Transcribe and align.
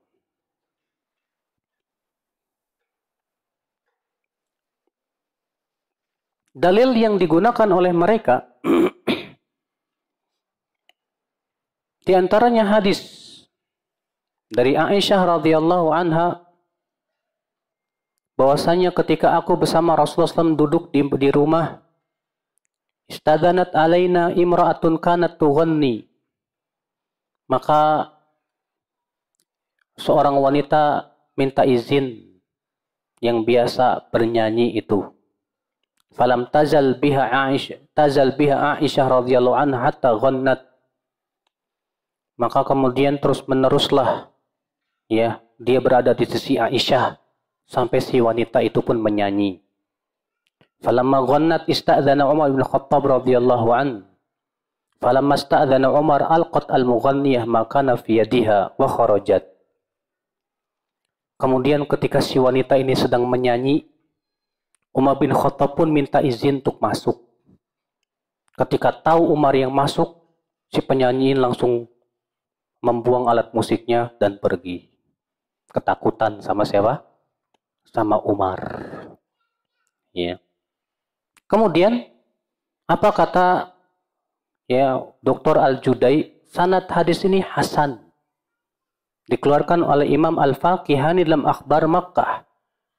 Dalil 6.59 6.91
yang 6.98 7.23
digunakan 7.23 7.70
oleh 7.70 7.95
mereka 7.95 8.51
di 12.06 12.12
antaranya 12.19 12.67
hadis 12.67 12.98
dari 14.48 14.77
Aisyah 14.77 15.38
radhiyallahu 15.38 15.93
anha 15.93 16.45
bahwasanya 18.39 18.95
ketika 18.97 19.37
aku 19.37 19.59
bersama 19.61 19.98
Rasulullah 19.98 20.31
SAW 20.31 20.56
duduk 20.56 20.95
di, 20.95 21.05
di 21.05 21.28
rumah 21.28 21.84
istadanat 23.08 23.77
alaina 23.77 24.33
imra'atun 24.33 24.97
kanat 25.00 25.36
tughanni 25.36 26.08
maka 27.48 28.12
seorang 29.98 30.36
wanita 30.39 31.11
minta 31.34 31.64
izin 31.64 32.28
yang 33.19 33.42
biasa 33.42 34.12
bernyanyi 34.14 34.78
itu. 34.78 35.11
Falam 36.14 36.51
tazal 36.51 36.98
biha 36.98 37.30
Aisyah 37.30 37.78
tazal 37.95 38.34
biha 38.34 38.78
Aisyah 38.78 39.06
radhiyallahu 39.23 39.56
anha 39.58 39.78
hatta 39.86 40.14
ghannat. 40.19 40.67
Maka 42.39 42.62
kemudian 42.62 43.19
terus 43.19 43.42
meneruslah 43.51 44.30
ya 45.09 45.41
dia 45.59 45.78
berada 45.83 46.14
di 46.14 46.28
sisi 46.28 46.61
Aisyah 46.61 47.19
sampai 47.67 47.98
si 47.98 48.20
wanita 48.23 48.62
itu 48.62 48.81
pun 48.84 49.01
menyanyi. 49.01 49.61
Falamma 50.78 51.27
ghannat 51.27 51.62
ista'dzana 51.67 52.31
Umar 52.31 52.55
bin 52.55 52.62
Khattab 52.62 53.03
radhiyallahu 53.03 53.69
an. 53.75 54.06
Falamma 55.03 55.34
ista'dzana 55.34 55.91
Umar 55.91 56.23
alqat 56.23 56.70
al-mughanniyah 56.70 57.45
ma 57.51 57.67
kana 57.67 57.98
fi 57.98 58.23
yadiha 58.23 58.79
wa 58.79 58.86
kharajat. 58.86 59.42
Kemudian 61.39 61.86
ketika 61.86 62.23
si 62.23 62.39
wanita 62.39 62.79
ini 62.79 62.95
sedang 62.95 63.27
menyanyi 63.27 63.86
Umar 64.95 65.19
bin 65.19 65.34
Khattab 65.34 65.75
pun 65.75 65.91
minta 65.91 66.23
izin 66.23 66.62
untuk 66.62 66.79
masuk. 66.79 67.19
Ketika 68.59 68.91
tahu 68.91 69.31
Umar 69.31 69.55
yang 69.55 69.70
masuk 69.70 70.19
si 70.70 70.83
penyanyi 70.83 71.39
langsung 71.39 71.86
membuang 72.83 73.31
alat 73.31 73.55
musiknya 73.55 74.11
dan 74.19 74.39
pergi. 74.39 74.88
Ketakutan 75.79 76.43
sama 76.43 76.67
siapa? 76.67 77.07
Sama 77.87 78.19
Umar. 78.27 78.59
Ya. 80.11 80.43
Kemudian 81.47 82.03
apa 82.91 83.15
kata 83.15 83.79
ya 84.67 84.98
Dr. 85.23 85.55
Al-Judai 85.55 86.42
sanad 86.51 86.91
hadis 86.91 87.23
ini 87.23 87.39
hasan. 87.39 88.02
Dikeluarkan 89.30 89.86
oleh 89.86 90.11
Imam 90.11 90.35
Al-Faqihani 90.42 91.23
dalam 91.23 91.47
Akhbar 91.47 91.86
Makkah 91.86 92.42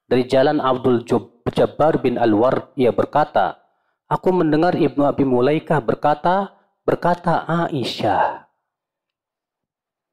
dari 0.08 0.24
jalan 0.24 0.64
Abdul 0.64 1.04
Jabbar 1.52 2.00
bin 2.00 2.16
Al-Ward 2.16 2.80
ia 2.80 2.96
berkata, 2.96 3.60
aku 4.08 4.32
mendengar 4.32 4.78
Ibnu 4.80 5.04
Abi 5.04 5.28
Mulaikah 5.28 5.84
berkata, 5.84 6.56
berkata 6.88 7.44
Aisyah, 7.46 8.50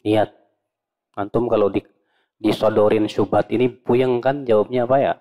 Lihat, 0.07 0.31
antum 1.19 1.51
kalau 1.51 1.67
di, 1.67 1.83
disodorin 2.37 3.09
syubhat 3.09 3.49
ini 3.53 3.69
puyeng 3.69 4.21
kan 4.21 4.45
jawabnya 4.45 4.85
apa 4.85 4.97
ya? 5.01 5.13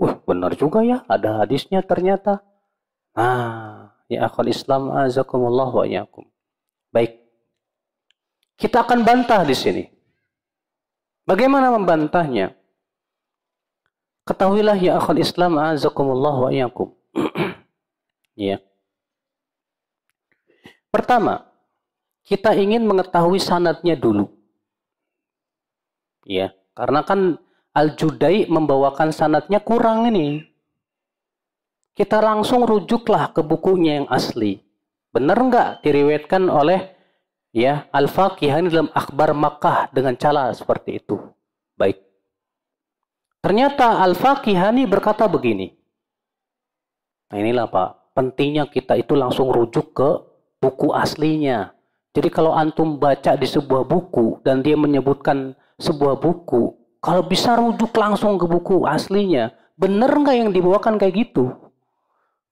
Wah 0.00 0.16
benar 0.24 0.56
juga 0.56 0.80
ya, 0.80 1.04
ada 1.06 1.44
hadisnya 1.44 1.84
ternyata. 1.84 2.40
Nah, 3.12 3.92
ya 4.08 4.26
akal 4.26 4.48
Islam 4.48 4.88
azakumullah 4.90 5.68
wa 5.68 5.84
iyakum. 5.84 6.24
Baik. 6.88 7.20
Kita 8.56 8.80
akan 8.84 9.04
bantah 9.04 9.44
di 9.44 9.52
sini. 9.52 9.84
Bagaimana 11.28 11.68
membantahnya? 11.76 12.56
Ketahuilah 14.24 14.78
ya 14.80 14.96
akal 14.96 15.20
Islam 15.20 15.60
azakumullah 15.60 16.48
wa 16.48 16.50
iyakum. 16.50 16.96
ya. 18.40 18.56
Pertama, 20.90 21.46
kita 22.24 22.56
ingin 22.56 22.88
mengetahui 22.88 23.38
sanatnya 23.38 23.94
dulu. 23.94 24.39
Ya, 26.24 26.52
karena 26.76 27.04
kan 27.04 27.40
Al-Judai 27.70 28.50
membawakan 28.50 29.14
sanatnya 29.14 29.62
kurang 29.62 30.10
ini. 30.10 30.42
Kita 31.94 32.18
langsung 32.18 32.66
rujuklah 32.66 33.30
ke 33.30 33.44
bukunya 33.44 34.02
yang 34.02 34.08
asli. 34.10 34.60
Benar 35.10 35.38
nggak 35.38 35.68
diriwayatkan 35.82 36.46
oleh 36.46 36.94
ya 37.50 37.86
Al-Faqihani 37.90 38.70
dalam 38.70 38.90
Akhbar 38.94 39.34
Makkah 39.34 39.90
dengan 39.90 40.14
cara 40.14 40.54
seperti 40.54 41.02
itu? 41.02 41.18
Baik. 41.74 41.98
Ternyata 43.42 44.02
Al-Faqihani 44.06 44.86
berkata 44.86 45.26
begini. 45.26 45.74
Nah 47.30 47.36
inilah 47.38 47.70
Pak, 47.70 48.14
pentingnya 48.14 48.66
kita 48.66 48.98
itu 48.98 49.14
langsung 49.14 49.54
rujuk 49.54 49.94
ke 49.94 50.08
buku 50.58 50.90
aslinya. 50.90 51.70
Jadi 52.10 52.26
kalau 52.26 52.50
antum 52.50 52.98
baca 52.98 53.38
di 53.38 53.46
sebuah 53.46 53.86
buku 53.86 54.42
dan 54.42 54.66
dia 54.66 54.74
menyebutkan 54.74 55.54
sebuah 55.80 56.20
buku, 56.20 56.76
kalau 57.00 57.24
bisa 57.24 57.56
rujuk 57.56 57.90
langsung 57.96 58.36
ke 58.36 58.44
buku 58.44 58.84
aslinya, 58.84 59.56
benar 59.74 60.12
nggak 60.12 60.36
yang 60.36 60.50
dibawakan 60.52 61.00
kayak 61.00 61.26
gitu? 61.26 61.56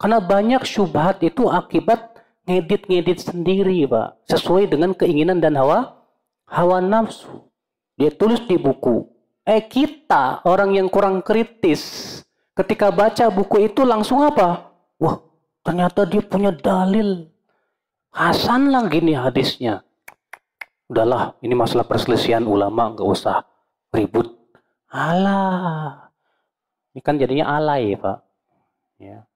Karena 0.01 0.19
banyak 0.19 0.65
syubhat 0.65 1.21
itu 1.21 1.47
akibat 1.47 2.17
ngedit-ngedit 2.49 3.29
sendiri, 3.29 3.85
Pak. 3.85 4.25
Sesuai 4.33 4.73
dengan 4.73 4.97
keinginan 4.97 5.39
dan 5.39 5.55
hawa 5.61 6.01
hawa 6.49 6.81
nafsu. 6.81 7.51
Dia 8.01 8.09
tulis 8.15 8.41
di 8.49 8.57
buku. 8.57 9.05
Eh 9.45 9.65
kita, 9.69 10.41
orang 10.49 10.77
yang 10.77 10.89
kurang 10.89 11.21
kritis, 11.21 12.23
ketika 12.57 12.89
baca 12.89 13.29
buku 13.29 13.69
itu 13.69 13.85
langsung 13.85 14.25
apa? 14.25 14.73
Wah, 14.97 15.19
ternyata 15.61 16.09
dia 16.09 16.25
punya 16.25 16.53
dalil 16.53 17.29
Hasan 18.19 18.73
lah 18.73 18.89
gini 18.89 19.15
hadisnya. 19.15 19.85
Udahlah, 20.89 21.37
ini 21.45 21.53
masalah 21.53 21.85
perselisihan 21.85 22.45
ulama, 22.49 22.97
nggak 22.97 23.05
usah 23.05 23.45
ribut. 23.93 24.33
Alah, 24.89 26.09
ini 26.97 27.01
kan 27.05 27.21
jadinya 27.21 27.53
alay, 27.61 27.93
Pak. 27.93 28.19
Ya. 28.97 29.29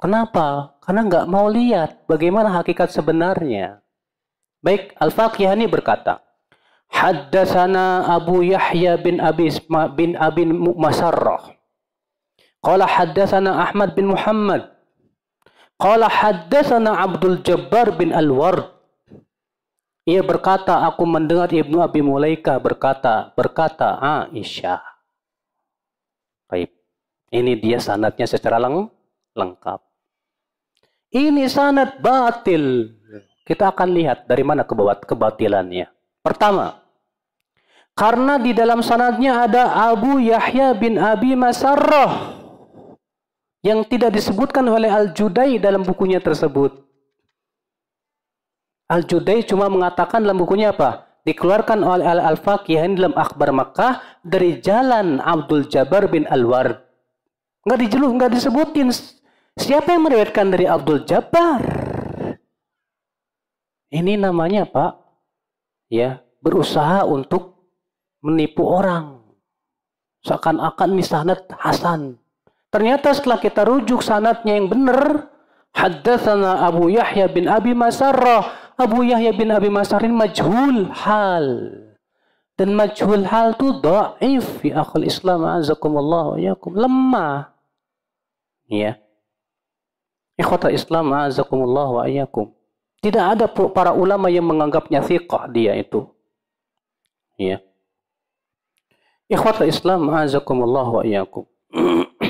Kenapa? 0.00 0.80
Karena 0.80 1.04
nggak 1.04 1.28
mau 1.28 1.46
lihat 1.52 2.08
bagaimana 2.08 2.48
hakikat 2.56 2.88
sebenarnya. 2.88 3.84
Baik, 4.64 4.96
Al-Faqihani 4.96 5.68
berkata, 5.68 6.24
Haddasana 6.88 8.08
Abu 8.08 8.42
Yahya 8.42 8.96
bin 8.98 9.20
Abi 9.20 9.52
bin 9.94 10.16
Abi 10.16 10.42
Masarrah. 10.74 11.54
Qala 12.60 12.84
haddasana 12.84 13.56
Ahmad 13.56 13.96
bin 13.96 14.12
Muhammad 14.12 14.68
Qala 15.80 16.12
haddatsana 16.12 16.92
Abdul 16.92 17.40
Jabbar 17.40 17.96
bin 17.96 18.12
Al-Ward. 18.12 18.68
Ia 20.10 20.26
berkata, 20.26 20.82
aku 20.90 21.06
mendengar 21.06 21.46
Ibnu 21.46 21.78
Abi 21.78 22.02
Mulaika 22.02 22.58
berkata, 22.58 23.30
berkata 23.38 23.94
Aisyah. 24.26 24.82
Baik. 26.50 26.74
Ini 27.30 27.54
dia 27.62 27.78
sanatnya 27.78 28.26
secara 28.26 28.58
leng 28.58 28.90
lengkap. 29.38 29.78
Ini 31.14 31.46
sanat 31.46 32.02
batil. 32.02 32.90
Kita 33.46 33.70
akan 33.70 33.94
lihat 33.94 34.26
dari 34.26 34.42
mana 34.42 34.66
kebat 34.66 35.06
kebatilannya. 35.06 35.86
Pertama, 36.26 36.82
karena 37.94 38.34
di 38.42 38.50
dalam 38.50 38.82
sanatnya 38.82 39.46
ada 39.46 39.94
Abu 39.94 40.18
Yahya 40.18 40.74
bin 40.74 40.98
Abi 40.98 41.38
Masarrah 41.38 42.34
yang 43.62 43.86
tidak 43.86 44.18
disebutkan 44.18 44.66
oleh 44.66 44.90
Al-Judai 44.90 45.62
dalam 45.62 45.86
bukunya 45.86 46.18
tersebut. 46.18 46.89
Al-Judai 48.90 49.46
cuma 49.46 49.70
mengatakan 49.70 50.26
dalam 50.26 50.42
bukunya 50.42 50.74
apa? 50.74 51.10
dikeluarkan 51.24 51.84
oleh 51.84 52.06
Al-Fakihani 52.08 52.96
dalam 52.96 53.14
Akhbar 53.14 53.52
Makkah 53.52 54.00
dari 54.24 54.58
jalan 54.60 55.20
Abdul 55.20 55.68
Jabbar 55.68 56.08
bin 56.08 56.24
Al-Ward. 56.26 56.80
Nggak 57.68 57.80
dijeluk, 57.86 58.10
nggak 58.16 58.32
disebutin 58.32 58.88
siapa 59.60 59.92
yang 59.92 60.08
meriwayatkan 60.08 60.46
dari 60.48 60.64
Abdul 60.64 61.04
Jabbar. 61.04 61.62
Ini 63.90 64.16
namanya 64.16 64.64
Pak, 64.70 64.92
ya 65.92 66.22
berusaha 66.40 67.04
untuk 67.04 67.58
menipu 68.24 68.64
orang. 68.64 69.20
Seakan-akan 70.24 70.88
ini 70.96 71.04
sanad 71.04 71.48
Hasan. 71.52 72.16
Ternyata 72.70 73.10
setelah 73.16 73.40
kita 73.40 73.66
rujuk 73.66 74.04
sanatnya 74.04 74.54
yang 74.56 74.70
benar, 74.70 75.26
Haddatsana 75.74 76.66
Abu 76.66 76.92
Yahya 76.92 77.26
bin 77.32 77.48
Abi 77.48 77.72
Masarrah. 77.72 78.59
Abu 78.80 79.04
Yahya 79.04 79.36
bin 79.36 79.52
Abi 79.52 79.68
Masarin 79.68 80.16
majhul 80.16 80.88
hal. 80.88 81.46
Dan 82.56 82.72
majhul 82.72 83.28
hal 83.28 83.52
itu 83.52 83.76
dhaif 83.80 84.64
fi 84.64 84.72
akhul 84.72 85.04
Islam 85.04 85.44
azakumullah 85.44 86.32
wa 86.32 86.38
yakum. 86.40 86.72
Lemah. 86.72 87.52
Ya. 88.72 88.96
Ikhwata 90.40 90.72
Islam 90.72 91.12
azakumullah 91.12 91.88
wa 92.00 92.04
yakum. 92.08 92.48
Tidak 93.04 93.24
ada 93.36 93.48
para 93.48 93.92
ulama 93.92 94.32
yang 94.32 94.48
menganggapnya 94.48 95.04
thiqah 95.04 95.48
dia 95.52 95.76
itu. 95.76 96.08
Ya. 97.36 97.60
Ikhwata 99.28 99.68
Islam 99.68 100.08
azakumullah 100.08 100.88
wa 101.00 101.04
yakum. 101.04 101.44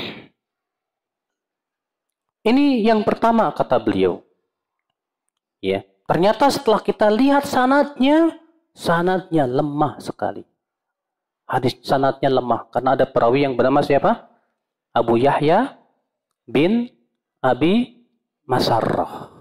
Ini 2.51 2.87
yang 2.87 3.03
pertama 3.07 3.51
kata 3.51 3.79
beliau. 3.79 4.23
Ya, 5.61 5.85
ternyata 6.11 6.51
setelah 6.51 6.83
kita 6.83 7.07
lihat 7.07 7.47
sanatnya, 7.47 8.35
sanatnya 8.75 9.47
lemah 9.47 9.95
sekali. 10.03 10.43
Hadis 11.47 11.79
sanatnya 11.87 12.27
lemah 12.27 12.67
karena 12.67 12.99
ada 12.99 13.07
perawi 13.07 13.47
yang 13.47 13.55
bernama 13.55 13.79
siapa? 13.79 14.27
Abu 14.91 15.15
Yahya 15.15 15.79
bin 16.43 16.91
Abi 17.39 18.03
Masarrah. 18.43 19.31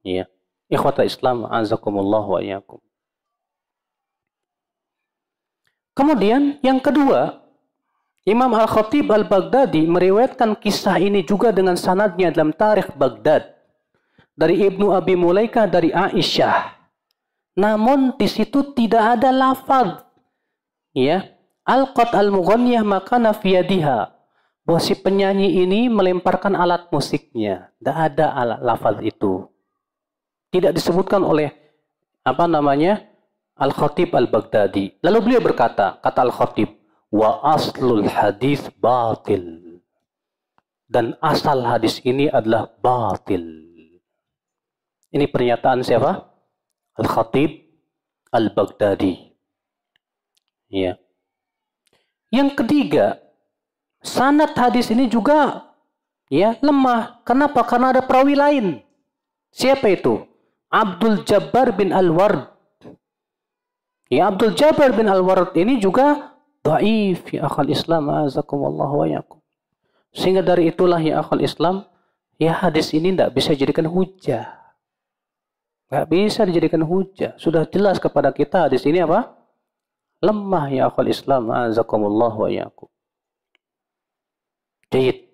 Ya. 0.00 0.24
Ikhwata 0.72 1.04
Islam 1.04 1.44
azakumullah 1.44 2.24
wa 2.24 2.40
iyyakum. 2.40 2.80
Kemudian 5.92 6.56
yang 6.64 6.80
kedua, 6.80 7.36
Imam 8.24 8.48
Al-Khatib 8.56 9.12
Al-Baghdadi 9.12 9.84
meriwayatkan 9.84 10.56
kisah 10.56 10.96
ini 10.96 11.20
juga 11.20 11.52
dengan 11.52 11.76
sanadnya 11.76 12.32
dalam 12.32 12.56
Tarikh 12.56 12.96
Baghdad 12.96 13.59
dari 14.40 14.64
Ibnu 14.64 14.96
Abi 14.96 15.20
Mulaikah 15.20 15.68
dari 15.68 15.92
Aisyah. 15.92 16.80
Namun 17.60 18.16
di 18.16 18.24
situ 18.24 18.72
tidak 18.72 19.20
ada 19.20 19.28
lafaz 19.28 20.00
ya 20.96 21.28
Al-Qat 21.68 22.16
Al-Mughanniyah 22.16 22.80
makana 22.80 23.36
fiyadiha 23.36 24.16
bahwa 24.64 24.80
si 24.80 24.96
penyanyi 24.96 25.60
ini 25.60 25.92
melemparkan 25.92 26.56
alat 26.56 26.88
musiknya. 26.88 27.68
Tidak 27.76 27.96
ada 27.96 28.32
alat 28.32 28.60
lafaz 28.64 28.96
itu. 29.04 29.44
Tidak 30.50 30.72
disebutkan 30.72 31.20
oleh 31.20 31.52
apa 32.24 32.48
namanya 32.48 33.04
Al-Khatib 33.60 34.16
Al-Baghdadi. 34.16 35.04
Lalu 35.04 35.18
beliau 35.20 35.42
berkata, 35.44 36.00
kata 36.00 36.26
Al-Khatib, 36.26 36.80
wa 37.12 37.44
aslul 37.44 38.08
hadis 38.08 38.66
batil. 38.80 39.78
Dan 40.90 41.14
asal 41.22 41.62
hadis 41.62 42.02
ini 42.02 42.26
adalah 42.26 42.66
batil. 42.82 43.69
Ini 45.10 45.26
pernyataan 45.26 45.82
siapa? 45.82 46.30
Al-Khatib 46.94 47.66
Al-Baghdadi. 48.30 49.34
Ya. 50.70 50.94
Yang 52.30 52.62
ketiga, 52.62 53.18
sanad 53.98 54.54
hadis 54.54 54.86
ini 54.94 55.10
juga 55.10 55.66
ya 56.30 56.54
lemah. 56.62 57.26
Kenapa? 57.26 57.66
Karena 57.66 57.90
ada 57.90 58.06
perawi 58.06 58.38
lain. 58.38 58.66
Siapa 59.50 59.90
itu? 59.90 60.22
Abdul 60.70 61.26
Jabbar 61.26 61.74
bin 61.74 61.90
Al-Ward. 61.90 62.46
Ya, 64.06 64.30
Abdul 64.30 64.54
Jabbar 64.54 64.94
bin 64.94 65.10
Al-Ward 65.10 65.58
ini 65.58 65.82
juga 65.82 66.30
Daif 66.60 67.32
ya 67.32 67.48
akal 67.48 67.72
Islam 67.72 68.12
azakumullah 68.12 68.90
wa 68.92 69.06
yakum. 69.08 69.40
Sehingga 70.12 70.44
dari 70.44 70.68
itulah 70.68 71.00
ya 71.00 71.24
akal 71.24 71.40
Islam, 71.40 71.88
ya 72.36 72.52
hadis 72.52 72.92
ini 72.92 73.16
tidak 73.16 73.32
bisa 73.32 73.56
dijadikan 73.56 73.88
hujah. 73.88 74.59
Tidak 75.90 76.06
bisa 76.06 76.46
dijadikan 76.46 76.86
hujah. 76.86 77.34
Sudah 77.34 77.66
jelas 77.66 77.98
kepada 77.98 78.30
kita 78.30 78.70
hadis 78.70 78.86
ini 78.86 79.02
apa? 79.02 79.34
Lemah 80.22 80.70
ya 80.70 80.86
akal 80.86 81.10
Islam 81.10 81.50
azakumullah 81.50 82.30
wa 82.30 82.46
yakum. 82.46 82.86
Jayid. 84.94 85.26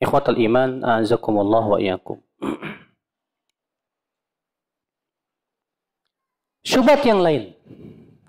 Ikhwatal 0.00 0.40
iman 0.40 0.80
azakumullah 0.80 1.64
wa 1.68 1.76
yakum. 1.76 2.24
Syubat 6.64 7.04
yang 7.04 7.20
lain 7.20 7.52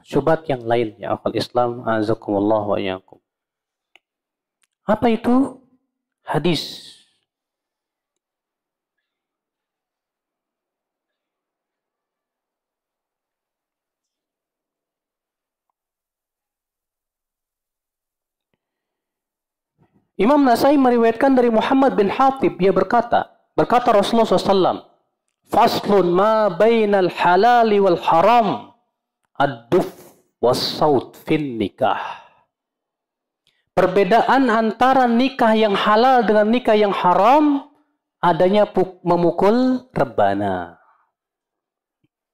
syubhat 0.07 0.47
yang 0.47 0.63
lain 0.63 0.95
ya 0.95 1.19
akal 1.19 1.35
Islam 1.35 1.83
azakumullah 1.83 2.63
wa 2.63 2.79
iyyakum. 2.79 3.19
Apa 4.87 5.11
itu? 5.11 5.59
Hadis. 6.23 6.86
Imam 20.17 20.41
Nasai 20.41 20.81
meriwayatkan 20.81 21.37
dari 21.37 21.53
Muhammad 21.53 21.93
bin 21.93 22.09
Hatib 22.09 22.57
dia 22.57 22.73
berkata, 22.73 23.29
berkata 23.53 23.93
Rasulullah 23.93 24.25
SAW, 24.25 24.81
Faslun 25.47 26.09
ma 26.09 26.49
bainal 26.49 27.13
halali 27.13 27.77
wal 27.77 28.01
haram 28.01 28.73
ad-duf 29.37 29.87
was-saut 30.41 31.15
fin 31.21 31.61
nikah. 31.61 32.01
Perbedaan 33.77 34.49
antara 34.49 35.05
nikah 35.05 35.53
yang 35.53 35.77
halal 35.77 36.25
dengan 36.25 36.49
nikah 36.49 36.73
yang 36.73 36.89
haram 36.89 37.69
adanya 38.17 38.65
memukul 39.05 39.85
rebana 39.93 40.81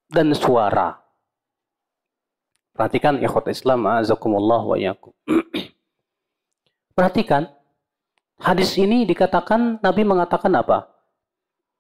dan 0.08 0.32
suara. 0.32 1.04
Perhatikan 2.72 3.20
ikhwat 3.20 3.52
Islam 3.52 3.86
azakumullah 3.92 4.64
wa 4.64 4.80
yakum. 4.80 5.12
Perhatikan 6.98 7.52
hadis 8.44 8.76
ini 8.76 9.08
dikatakan 9.08 9.80
Nabi 9.80 10.04
mengatakan 10.04 10.52
apa? 10.60 10.92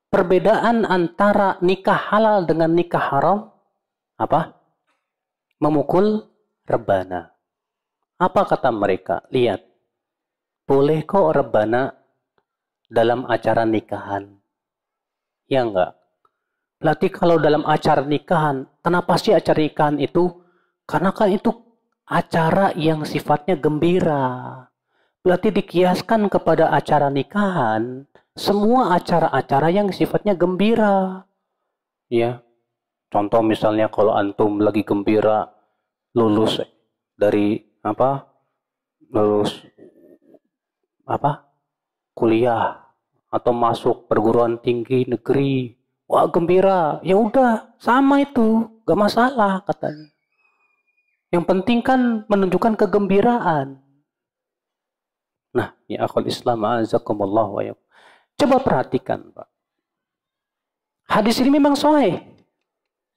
Perbedaan 0.07 0.87
antara 0.87 1.59
nikah 1.59 1.99
halal 2.09 2.47
dengan 2.47 2.71
nikah 2.71 3.01
haram 3.11 3.51
apa? 4.15 4.55
memukul 5.63 6.27
rebana. 6.67 7.31
Apa 8.19 8.43
kata 8.43 8.67
mereka? 8.71 9.23
Lihat, 9.31 9.63
boleh 10.67 11.07
kok 11.07 11.31
rebana 11.31 11.95
dalam 12.91 13.23
acara 13.23 13.63
nikahan? 13.63 14.27
Ya 15.47 15.63
enggak? 15.63 15.95
Berarti 16.83 17.07
kalau 17.15 17.39
dalam 17.39 17.63
acara 17.63 18.03
nikahan, 18.03 18.67
kenapa 18.83 19.15
sih 19.15 19.31
acara 19.31 19.63
nikahan 19.63 20.03
itu? 20.03 20.43
Karena 20.83 21.15
kan 21.15 21.31
itu 21.31 21.51
acara 22.03 22.75
yang 22.75 23.07
sifatnya 23.07 23.55
gembira. 23.55 24.67
Berarti 25.23 25.55
dikiaskan 25.55 26.27
kepada 26.27 26.69
acara 26.75 27.07
nikahan, 27.07 28.03
semua 28.35 28.93
acara-acara 28.99 29.71
yang 29.71 29.87
sifatnya 29.89 30.35
gembira. 30.35 31.23
Ya, 32.11 32.43
Contoh 33.13 33.45
misalnya 33.45 33.93
kalau 33.93 34.17
antum 34.17 34.57
lagi 34.57 34.81
gembira 34.81 35.45
lulus 36.17 36.57
dari 37.13 37.61
apa? 37.85 38.25
Lulus 39.13 39.61
apa? 41.05 41.45
Kuliah 42.17 42.89
atau 43.29 43.53
masuk 43.53 44.09
perguruan 44.09 44.57
tinggi 44.57 45.05
negeri. 45.05 45.77
Wah, 46.09 46.25
gembira. 46.25 46.97
Ya 47.05 47.13
udah, 47.13 47.77
sama 47.77 48.25
itu. 48.25 48.65
Gak 48.81 48.97
masalah 48.97 49.61
katanya. 49.61 50.09
Yang 51.29 51.43
penting 51.53 51.79
kan 51.85 52.25
menunjukkan 52.25 52.73
kegembiraan. 52.81 53.77
Nah, 55.53 55.77
ya 55.85 56.09
akal 56.09 56.25
Islam 56.25 56.65
azakumullah 56.65 57.47
wa 57.47 57.61
Coba 58.33 58.57
perhatikan, 58.59 59.29
Pak. 59.29 59.47
Hadis 61.05 61.37
ini 61.39 61.53
memang 61.53 61.77
sahih. 61.77 62.25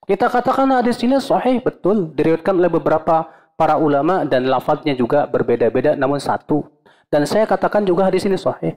Kita 0.05 0.29
katakan 0.29 0.69
hadis 0.71 1.01
ini 1.03 1.17
sahih 1.19 1.59
betul 1.65 2.13
diriwayatkan 2.13 2.55
oleh 2.55 2.71
beberapa 2.71 3.27
para 3.57 3.81
ulama 3.81 4.23
dan 4.29 4.47
lafadznya 4.47 4.93
juga 4.93 5.25
berbeda-beda 5.27 5.97
namun 5.97 6.21
satu. 6.21 6.63
Dan 7.09 7.25
saya 7.25 7.49
katakan 7.49 7.83
juga 7.89 8.07
hadis 8.07 8.29
ini 8.29 8.37
sahih. 8.37 8.77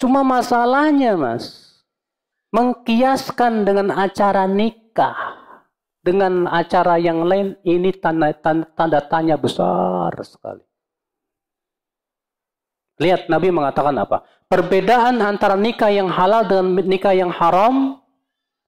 Cuma 0.00 0.24
masalahnya 0.24 1.12
mas, 1.18 1.76
mengkiaskan 2.54 3.66
dengan 3.68 3.92
acara 3.92 4.46
nikah. 4.46 5.40
dengan 6.00 6.48
acara 6.48 6.96
yang 6.96 7.28
lain 7.28 7.60
ini 7.60 7.92
tanda, 7.92 8.32
tanda 8.72 9.04
tanya 9.04 9.36
besar 9.36 10.08
sekali. 10.24 10.64
Lihat 13.00 13.32
Nabi 13.32 13.48
mengatakan 13.48 13.96
apa? 13.96 14.28
Perbedaan 14.44 15.24
antara 15.24 15.56
nikah 15.56 15.88
yang 15.88 16.12
halal 16.12 16.44
dengan 16.44 16.84
nikah 16.84 17.16
yang 17.16 17.32
haram 17.32 17.96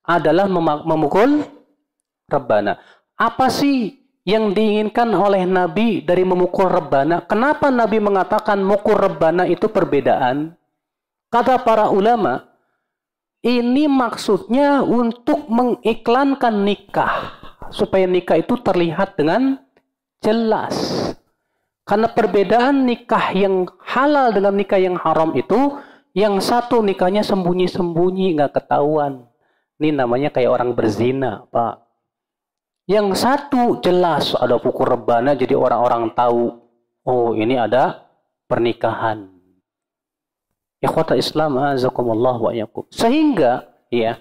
adalah 0.09 0.49
memukul 0.49 1.45
rebana. 2.33 2.81
Apa 3.21 3.53
sih 3.53 4.01
yang 4.25 4.57
diinginkan 4.57 5.13
oleh 5.13 5.45
Nabi 5.45 6.01
dari 6.01 6.25
memukul 6.25 6.73
rebana? 6.73 7.21
Kenapa 7.29 7.69
Nabi 7.69 8.01
mengatakan 8.01 8.65
mukul 8.65 8.97
rebana 8.97 9.45
itu 9.45 9.69
perbedaan? 9.69 10.57
Kata 11.29 11.61
para 11.61 11.93
ulama, 11.93 12.47
ini 13.43 13.85
maksudnya 13.91 14.81
untuk 14.81 15.51
mengiklankan 15.51 16.63
nikah 16.63 17.37
supaya 17.75 18.07
nikah 18.07 18.39
itu 18.39 18.55
terlihat 18.55 19.19
dengan 19.19 19.59
jelas. 20.23 21.02
Karena 21.93 22.09
perbedaan 22.09 22.89
nikah 22.89 23.37
yang 23.37 23.69
halal 23.85 24.33
dengan 24.33 24.57
nikah 24.57 24.81
yang 24.81 24.97
haram 24.97 25.37
itu, 25.37 25.77
yang 26.17 26.41
satu 26.41 26.81
nikahnya 26.81 27.21
sembunyi-sembunyi, 27.21 28.33
nggak 28.33 28.57
ketahuan. 28.57 29.29
Ini 29.77 30.01
namanya 30.01 30.33
kayak 30.33 30.57
orang 30.57 30.73
berzina, 30.73 31.45
Pak. 31.53 31.85
Yang 32.89 33.21
satu 33.21 33.77
jelas 33.85 34.33
ada 34.33 34.57
pukul 34.57 34.89
rebana, 34.89 35.37
jadi 35.37 35.53
orang-orang 35.53 36.17
tahu, 36.17 36.65
oh 37.05 37.37
ini 37.37 37.61
ada 37.61 38.09
pernikahan. 38.49 39.29
Kota 40.81 41.13
Islam, 41.13 41.61
azakumullah 41.61 42.41
wa 42.41 42.57
yakum. 42.57 42.89
Sehingga, 42.89 43.69
ya, 43.93 44.17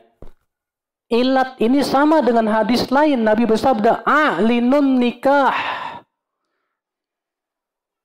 ilat 1.08 1.56
ini 1.64 1.88
sama 1.88 2.20
dengan 2.20 2.52
hadis 2.52 2.92
lain. 2.92 3.24
Nabi 3.24 3.48
bersabda, 3.48 4.04
a'linun 4.04 5.00
nikah 5.00 5.81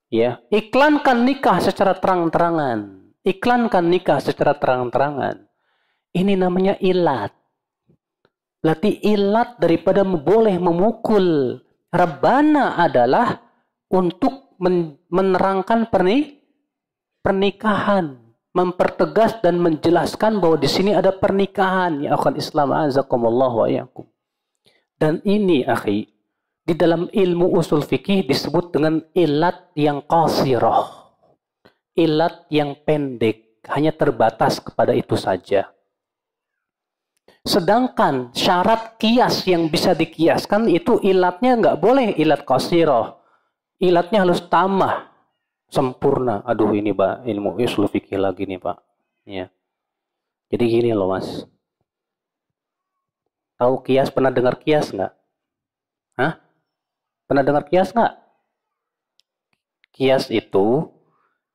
Ya, 0.07 0.39
iklankan 0.47 1.27
nikah 1.27 1.59
secara 1.59 1.99
terang-terangan. 1.99 3.11
Iklankan 3.27 3.91
nikah 3.91 4.23
secara 4.23 4.55
terang-terangan. 4.55 5.43
Ini 6.15 6.39
namanya 6.39 6.79
ilat. 6.79 7.35
Berarti 8.63 9.03
ilat 9.03 9.59
daripada 9.59 10.07
boleh 10.07 10.55
memukul 10.57 11.59
rebana 11.91 12.79
adalah 12.79 13.35
untuk 13.91 14.55
menerangkan 15.11 15.91
perni 15.91 16.39
pernikahan, 17.19 18.15
mempertegas 18.55 19.43
dan 19.43 19.59
menjelaskan 19.59 20.39
bahwa 20.39 20.55
di 20.55 20.71
sini 20.71 20.95
ada 20.95 21.11
pernikahan 21.11 22.07
ya 22.07 22.15
akan 22.15 22.39
Islam 22.39 22.71
azakumullah 22.71 23.51
wa 23.51 23.67
Dan 24.95 25.19
ini 25.27 25.67
akhi 25.67 26.16
di 26.67 26.75
dalam 26.75 27.07
ilmu 27.07 27.55
usul 27.55 27.79
fikih 27.79 28.27
disebut 28.27 28.75
dengan 28.75 28.99
ilat 29.15 29.71
yang 29.79 30.03
qasirah. 30.03 31.07
Ilat 31.95 32.51
yang 32.51 32.75
pendek, 32.83 33.63
hanya 33.71 33.95
terbatas 33.95 34.59
kepada 34.59 34.91
itu 34.91 35.15
saja. 35.15 35.71
Sedangkan 37.47 38.35
syarat 38.35 38.99
kias 38.99 39.47
yang 39.47 39.71
bisa 39.71 39.95
dikiaskan 39.95 40.67
itu 40.67 40.99
ilatnya 40.99 41.55
nggak 41.55 41.77
boleh 41.79 42.11
ilat 42.19 42.43
qasirah. 42.43 43.15
Ilatnya 43.79 44.27
harus 44.27 44.43
tamah, 44.51 45.07
sempurna. 45.71 46.43
Aduh 46.43 46.75
ini 46.75 46.91
Pak, 46.91 47.23
ilmu 47.23 47.55
usul 47.63 47.87
fikih 47.87 48.19
lagi 48.19 48.43
nih 48.43 48.59
Pak. 48.59 48.77
Ya. 49.23 49.47
Jadi 50.51 50.63
gini 50.67 50.91
loh 50.91 51.15
Mas. 51.15 51.47
Tahu 53.55 53.79
kias, 53.87 54.11
pernah 54.11 54.35
dengar 54.35 54.59
kias 54.59 54.91
nggak? 54.91 55.13
Hah? 56.19 56.46
Pernah 57.27 57.43
dengar 57.43 57.67
kias 57.67 57.91
nggak? 57.91 58.13
Kias 59.91 60.31
itu 60.31 60.87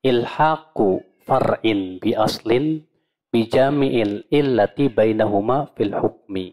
ilhaku 0.04 1.00
far'in 1.24 1.96
bi 1.96 2.12
aslin 2.12 2.84
bi 3.32 3.48
jami'il 3.48 4.28
illati 4.28 4.92
bainahuma 4.92 5.72
fil 5.72 5.96
hukmi. 5.96 6.52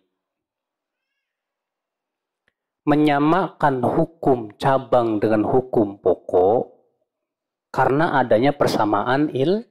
Menyamakan 2.88 3.84
hukum 3.84 4.56
cabang 4.56 5.20
dengan 5.20 5.44
hukum 5.44 6.00
pokok 6.00 6.80
karena 7.76 8.24
adanya 8.24 8.56
persamaan 8.56 9.36
il 9.36 9.68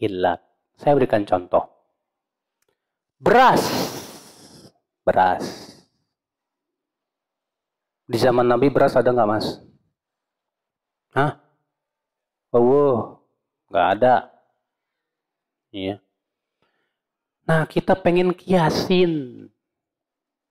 illat. 0.00 0.40
Saya 0.80 0.96
berikan 0.96 1.28
contoh. 1.28 1.68
Beras. 3.20 3.68
Beras 5.04 5.61
di 8.12 8.20
zaman 8.20 8.44
Nabi 8.44 8.68
beras 8.68 8.92
ada 8.92 9.08
nggak 9.08 9.24
mas? 9.24 9.56
Hah? 11.16 11.40
Oh, 12.52 13.24
nggak 13.72 13.86
ada. 13.96 14.28
Iya. 15.72 15.96
Nah 17.48 17.64
kita 17.64 17.96
pengen 17.96 18.36
kiasin. 18.36 19.48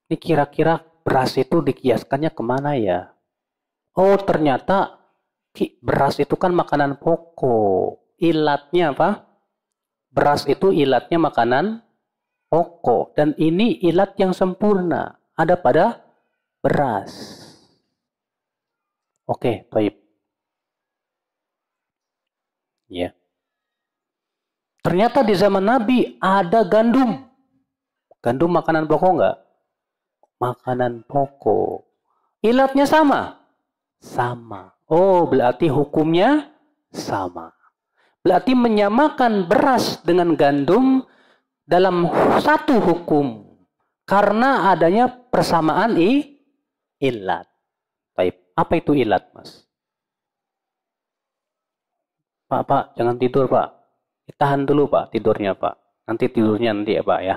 Ini 0.10 0.16
kira-kira 0.18 0.82
beras 1.06 1.38
itu 1.38 1.62
dikiaskannya 1.62 2.34
ke 2.34 2.42
mana 2.42 2.74
ya? 2.74 3.14
Oh 3.94 4.18
ternyata 4.18 4.98
beras 5.86 6.18
itu 6.18 6.34
kan 6.34 6.58
makanan 6.58 6.98
pokok. 6.98 8.18
Ilatnya 8.18 8.98
apa? 8.98 9.30
Beras 10.10 10.50
itu 10.50 10.74
ilatnya 10.74 11.22
makanan 11.22 11.86
pokok. 12.50 13.14
Dan 13.14 13.38
ini 13.38 13.78
ilat 13.86 14.18
yang 14.18 14.34
sempurna. 14.34 15.22
Ada 15.38 15.62
pada 15.62 16.02
beras. 16.66 17.51
Oke, 19.32 19.64
baik. 19.72 19.96
Ya. 22.92 23.16
Ternyata 24.84 25.24
di 25.24 25.32
zaman 25.40 25.64
Nabi 25.64 26.20
ada 26.20 26.68
gandum. 26.68 27.32
Gandum 28.20 28.52
makanan 28.52 28.92
pokok 28.92 29.12
enggak? 29.16 29.38
Makanan 30.36 31.08
pokok. 31.08 31.88
Ilatnya 32.44 32.84
sama? 32.84 33.40
Sama. 34.04 34.76
Oh, 34.92 35.24
berarti 35.32 35.72
hukumnya 35.72 36.52
sama. 36.92 37.56
Berarti 38.20 38.52
menyamakan 38.52 39.48
beras 39.48 40.04
dengan 40.04 40.36
gandum 40.36 41.08
dalam 41.64 42.10
satu 42.44 42.84
hukum. 42.84 43.48
Karena 44.04 44.76
adanya 44.76 45.08
persamaan 45.08 45.96
i 45.96 46.36
ilat. 47.00 47.51
Apa 48.56 48.80
itu 48.80 48.92
ilat, 48.94 49.32
Mas? 49.32 49.66
Pak, 52.52 52.64
Pak, 52.68 52.84
jangan 53.00 53.16
tidur, 53.16 53.48
Pak. 53.48 53.68
Tahan 54.36 54.68
dulu, 54.68 54.92
Pak, 54.92 55.12
tidurnya, 55.16 55.56
Pak. 55.56 56.06
Nanti 56.08 56.28
tidurnya 56.32 56.76
nanti 56.76 57.00
ya, 57.00 57.04
Pak, 57.04 57.22
ya. 57.24 57.36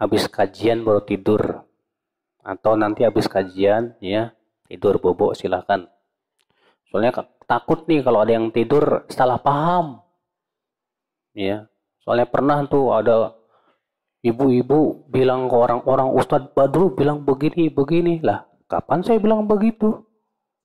Habis 0.00 0.28
kajian 0.28 0.84
baru 0.84 1.04
tidur. 1.04 1.64
Atau 2.42 2.74
nanti 2.74 3.04
habis 3.04 3.28
kajian, 3.28 3.96
ya, 4.00 4.32
tidur 4.66 4.98
bobok 4.98 5.36
silahkan. 5.36 5.86
Soalnya 6.88 7.12
takut 7.48 7.84
nih 7.88 8.04
kalau 8.04 8.24
ada 8.24 8.32
yang 8.36 8.52
tidur 8.52 9.04
salah 9.08 9.40
paham. 9.40 10.00
Ya, 11.32 11.68
soalnya 12.04 12.28
pernah 12.28 12.60
tuh 12.68 12.92
ada 12.92 13.36
ibu-ibu 14.22 15.10
bilang 15.10 15.50
ke 15.50 15.56
orang-orang 15.58 16.14
Ustadz 16.14 16.54
Badru 16.54 16.94
bilang 16.94 17.26
begini 17.26 17.68
begini 17.68 18.22
lah 18.22 18.46
kapan 18.70 19.02
saya 19.02 19.18
bilang 19.18 19.50
begitu 19.50 20.06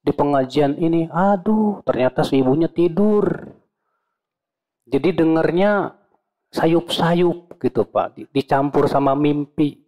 di 0.07 0.15
pengajian 0.15 0.79
ini, 0.79 1.11
aduh 1.11 1.83
ternyata 1.83 2.23
si 2.23 2.39
ibunya 2.39 2.71
tidur. 2.71 3.51
Jadi 4.87 5.19
dengarnya 5.19 5.99
sayup-sayup 6.55 7.59
gitu 7.59 7.83
Pak, 7.83 8.31
dicampur 8.31 8.87
sama 8.87 9.19
mimpi. 9.19 9.83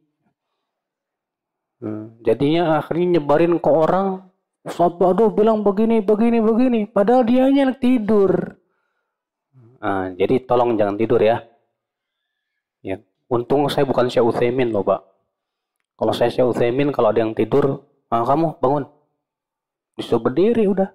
Hmm, 1.79 2.19
jadinya 2.19 2.83
akhirnya 2.83 3.23
nyebarin 3.23 3.55
ke 3.63 3.71
orang, 3.71 4.27
Ustaz 4.67 4.99
aduh 4.99 5.31
bilang 5.31 5.63
begini, 5.63 6.03
begini, 6.03 6.43
begini, 6.43 6.79
padahal 6.91 7.23
dia 7.23 7.47
hanya 7.47 7.71
tidur. 7.71 8.59
Nah, 9.79 10.11
jadi 10.19 10.43
tolong 10.43 10.75
jangan 10.75 10.99
tidur 10.99 11.23
ya. 11.23 11.39
Ya, 12.83 12.99
untung 13.31 13.71
saya 13.71 13.87
bukan 13.87 14.11
Syekh 14.11 14.27
Utsaimin 14.27 14.75
loh, 14.75 14.83
Pak. 14.83 14.99
Kalau 15.95 16.11
saya 16.11 16.27
Syekh 16.27 16.51
Utsaimin 16.51 16.91
kalau 16.91 17.15
ada 17.15 17.23
yang 17.23 17.31
tidur, 17.31 17.87
ah, 18.11 18.27
kamu 18.27 18.59
bangun, 18.59 18.83
disuruh 19.99 20.23
berdiri 20.23 20.63
udah 20.65 20.89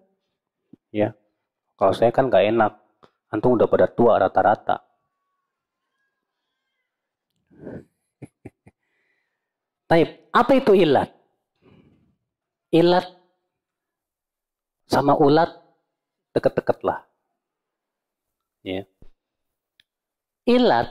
ya 0.88 1.12
kalau 1.76 1.92
saya 1.92 2.08
kan 2.08 2.32
gak 2.32 2.49
enak 2.49 2.73
antum 3.28 3.54
udah 3.61 3.68
pada 3.68 3.87
tua 3.92 4.16
rata-rata 4.16 4.80
Taib, 9.84 10.32
apa 10.32 10.52
itu 10.56 10.73
ilat? 10.73 11.12
Ilat 12.73 13.04
sama 14.88 15.14
ulat 15.14 15.52
deket-deket 16.32 16.80
lah. 16.82 17.04
Ya. 18.64 18.88
Ilat 20.49 20.88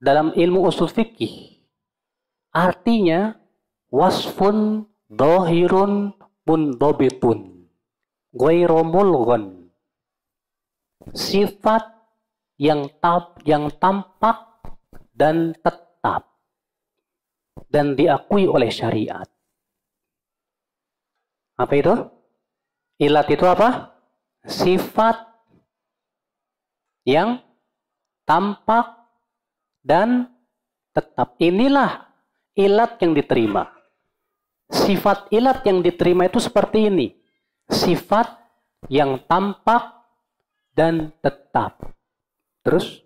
dalam 0.00 0.32
ilmu 0.32 0.64
usul 0.70 0.88
fikih 0.88 1.60
artinya 2.50 3.36
wasfun 3.92 4.88
dohirun 5.10 6.14
mundobitun 6.48 7.68
ghairomulgon 8.34 9.70
sifat 11.16 11.84
yang 12.60 12.92
tab 13.00 13.40
yang 13.48 13.72
tampak 13.80 14.60
dan 15.16 15.56
tetap 15.64 16.28
dan 17.72 17.96
diakui 17.96 18.44
oleh 18.44 18.68
syariat. 18.68 19.26
Apa 21.56 21.72
itu? 21.76 21.94
Ilat 23.00 23.28
itu 23.32 23.44
apa? 23.48 23.96
Sifat 24.44 25.24
yang 27.08 27.40
tampak 28.28 29.08
dan 29.80 30.28
tetap. 30.92 31.36
Inilah 31.40 32.08
ilat 32.56 33.00
yang 33.00 33.16
diterima 33.16 33.79
sifat 34.70 35.28
ilat 35.34 35.66
yang 35.66 35.82
diterima 35.82 36.30
itu 36.30 36.38
seperti 36.38 36.86
ini. 36.86 37.12
Sifat 37.66 38.38
yang 38.86 39.20
tampak 39.26 40.06
dan 40.72 41.12
tetap. 41.20 41.82
Terus 42.62 43.02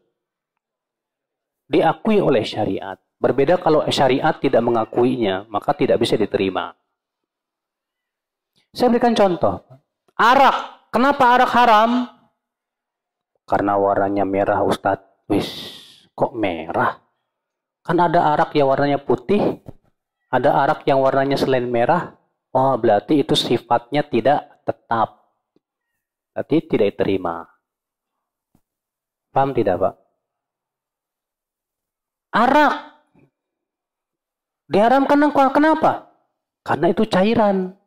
diakui 1.67 2.21
oleh 2.21 2.45
syariat. 2.45 3.01
Berbeda 3.17 3.57
kalau 3.57 3.81
syariat 3.89 4.37
tidak 4.37 4.61
mengakuinya, 4.61 5.49
maka 5.49 5.73
tidak 5.73 5.97
bisa 5.97 6.21
diterima. 6.21 6.77
Saya 8.75 8.93
berikan 8.93 9.17
contoh. 9.17 9.65
Arak. 10.21 10.93
Kenapa 10.93 11.35
arak 11.35 11.51
haram? 11.57 11.91
Karena 13.49 13.75
warnanya 13.81 14.23
merah, 14.29 14.63
Ustadz. 14.63 15.25
Wis, 15.25 15.49
kok 16.13 16.37
merah? 16.37 17.01
Kan 17.81 17.97
ada 17.97 18.37
arak 18.37 18.53
yang 18.53 18.69
warnanya 18.69 19.01
putih, 19.01 19.64
ada 20.35 20.51
arak 20.67 20.83
yang 20.91 20.99
warnanya 20.99 21.39
selain 21.39 21.71
merah, 21.71 22.19
oh 22.51 22.75
berarti 22.75 23.23
itu 23.23 23.39
sifatnya 23.39 24.03
tidak 24.03 24.67
tetap. 24.67 25.31
Berarti 26.35 26.57
tidak 26.67 26.99
diterima. 26.99 27.47
Paham 29.31 29.55
tidak 29.55 29.79
Pak? 29.79 29.95
Arak. 32.35 32.75
Diharamkan 34.67 35.31
kenapa? 35.55 36.11
Karena 36.67 36.91
itu 36.91 37.07
cairan. 37.07 37.79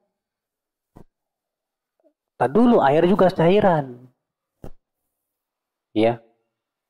Tak 2.39 2.55
dulu 2.55 2.79
air 2.79 3.03
juga 3.03 3.27
cairan. 3.27 4.07
Ya. 5.91 6.23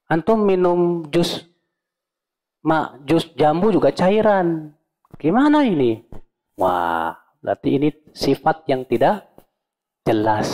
Antum 0.05 0.45
minum 0.45 1.09
jus 1.09 1.49
mak 2.61 3.01
jus 3.09 3.25
jambu 3.33 3.73
juga 3.73 3.89
cairan. 3.89 4.76
Gimana 5.15 5.63
ini? 5.63 6.03
Wah, 6.59 7.15
berarti 7.39 7.79
ini 7.79 7.89
sifat 8.11 8.67
yang 8.67 8.83
tidak 8.83 9.23
jelas. 10.03 10.51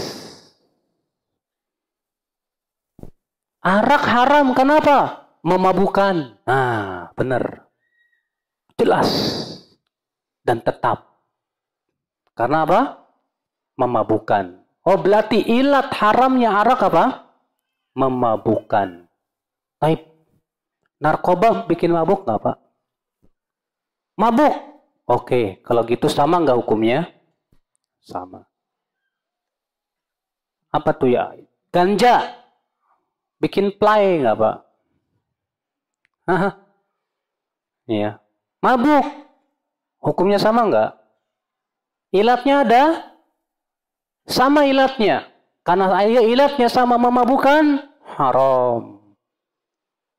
Arak 3.63 4.03
haram, 4.05 4.53
kenapa? 4.53 5.25
Memabukan. 5.41 6.38
Nah, 6.45 7.10
benar. 7.17 7.65
Jelas. 8.77 9.10
Dan 10.43 10.60
tetap. 10.62 11.07
Karena 12.36 12.67
apa? 12.67 12.81
Memabukan. 13.79 14.60
Oh, 14.83 15.00
berarti 15.00 15.39
ilat 15.39 15.95
haramnya 15.95 16.60
arak 16.60 16.91
apa? 16.91 17.05
Memabukan. 17.95 19.07
Taib. 19.79 20.12
Narkoba 21.00 21.63
bikin 21.67 21.95
mabuk 21.95 22.27
nggak, 22.27 22.39
Pak? 22.43 22.62
Mabuk. 24.13 24.53
Oke, 25.10 25.60
kalau 25.65 25.84
gitu 25.84 26.08
sama 26.08 26.39
nggak 26.39 26.58
hukumnya? 26.63 27.10
Sama. 28.05 28.46
Apa 30.70 30.93
tuh 30.96 31.12
ya? 31.12 31.34
Ganja. 31.74 32.34
Bikin 33.41 33.76
play 33.76 34.23
nggak 34.23 34.38
Pak? 34.38 34.58
Iya. 37.89 38.21
Mabuk. 38.63 39.04
Hukumnya 39.99 40.39
sama 40.39 40.71
nggak? 40.71 40.91
Ilatnya 42.15 42.56
ada? 42.63 42.84
Sama 44.23 44.63
ilatnya. 44.63 45.28
Karena 45.63 46.04
ilatnya 46.04 46.67
sama 46.67 46.99
memabukan, 46.99 47.88
haram. 48.15 48.99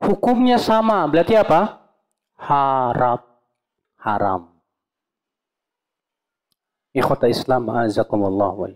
Hukumnya 0.00 0.56
sama. 0.60 1.04
Berarti 1.08 1.36
apa? 1.36 1.84
Harap 2.36 3.33
haram. 4.04 4.52
Ikhwata 6.94 7.26
Islam 7.26 7.72
azakumullah 7.72 8.52
wa 8.54 8.68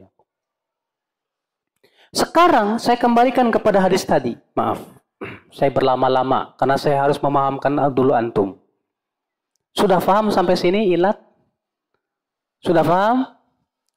Sekarang 2.10 2.80
saya 2.80 2.96
kembalikan 2.96 3.52
kepada 3.52 3.78
hadis 3.84 4.02
tadi. 4.02 4.34
Maaf, 4.56 4.80
saya 5.52 5.68
berlama-lama 5.68 6.56
karena 6.56 6.80
saya 6.80 7.04
harus 7.04 7.20
memahamkan 7.20 7.92
dulu 7.92 8.16
antum. 8.16 8.56
Sudah 9.76 10.00
paham 10.02 10.32
sampai 10.32 10.56
sini 10.56 10.90
ilat? 10.96 11.20
Sudah 12.64 12.82
paham? 12.82 13.28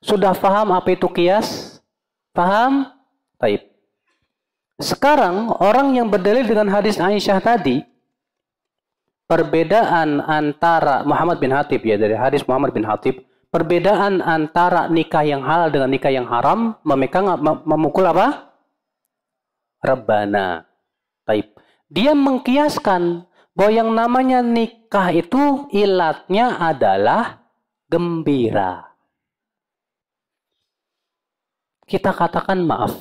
Sudah 0.03 0.35
paham 0.37 0.75
apa 0.75 0.93
itu 0.93 1.07
kias? 1.09 1.79
Paham? 2.35 2.91
Taib. 3.41 3.71
Sekarang 4.77 5.49
orang 5.61 5.93
yang 5.97 6.09
berdalil 6.09 6.45
dengan 6.45 6.69
hadis 6.69 6.97
Aisyah 6.97 7.41
tadi, 7.41 7.81
perbedaan 9.31 10.19
antara 10.19 11.07
Muhammad 11.07 11.39
bin 11.39 11.55
Hatib 11.55 11.79
ya 11.87 11.95
dari 11.95 12.19
hadis 12.19 12.43
Muhammad 12.43 12.75
bin 12.75 12.83
Hatib 12.83 13.23
perbedaan 13.47 14.19
antara 14.19 14.91
nikah 14.91 15.23
yang 15.23 15.39
halal 15.39 15.71
dengan 15.71 15.87
nikah 15.87 16.11
yang 16.11 16.27
haram 16.27 16.75
memegang 16.83 17.31
memukul 17.63 18.03
apa? 18.11 18.51
Rebana. 19.79 20.67
Taib. 21.23 21.47
Dia 21.87 22.11
mengkiaskan 22.11 23.23
bahwa 23.55 23.71
yang 23.71 23.89
namanya 23.95 24.43
nikah 24.43 25.15
itu 25.15 25.71
ilatnya 25.71 26.59
adalah 26.59 27.39
gembira. 27.87 28.91
Kita 31.87 32.11
katakan 32.11 32.67
maaf. 32.67 32.95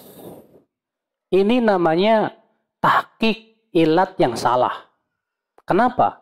Ini 1.30 1.62
namanya 1.62 2.34
tahkik 2.82 3.70
ilat 3.70 4.18
yang 4.18 4.34
salah. 4.34 4.90
Kenapa? 5.62 6.19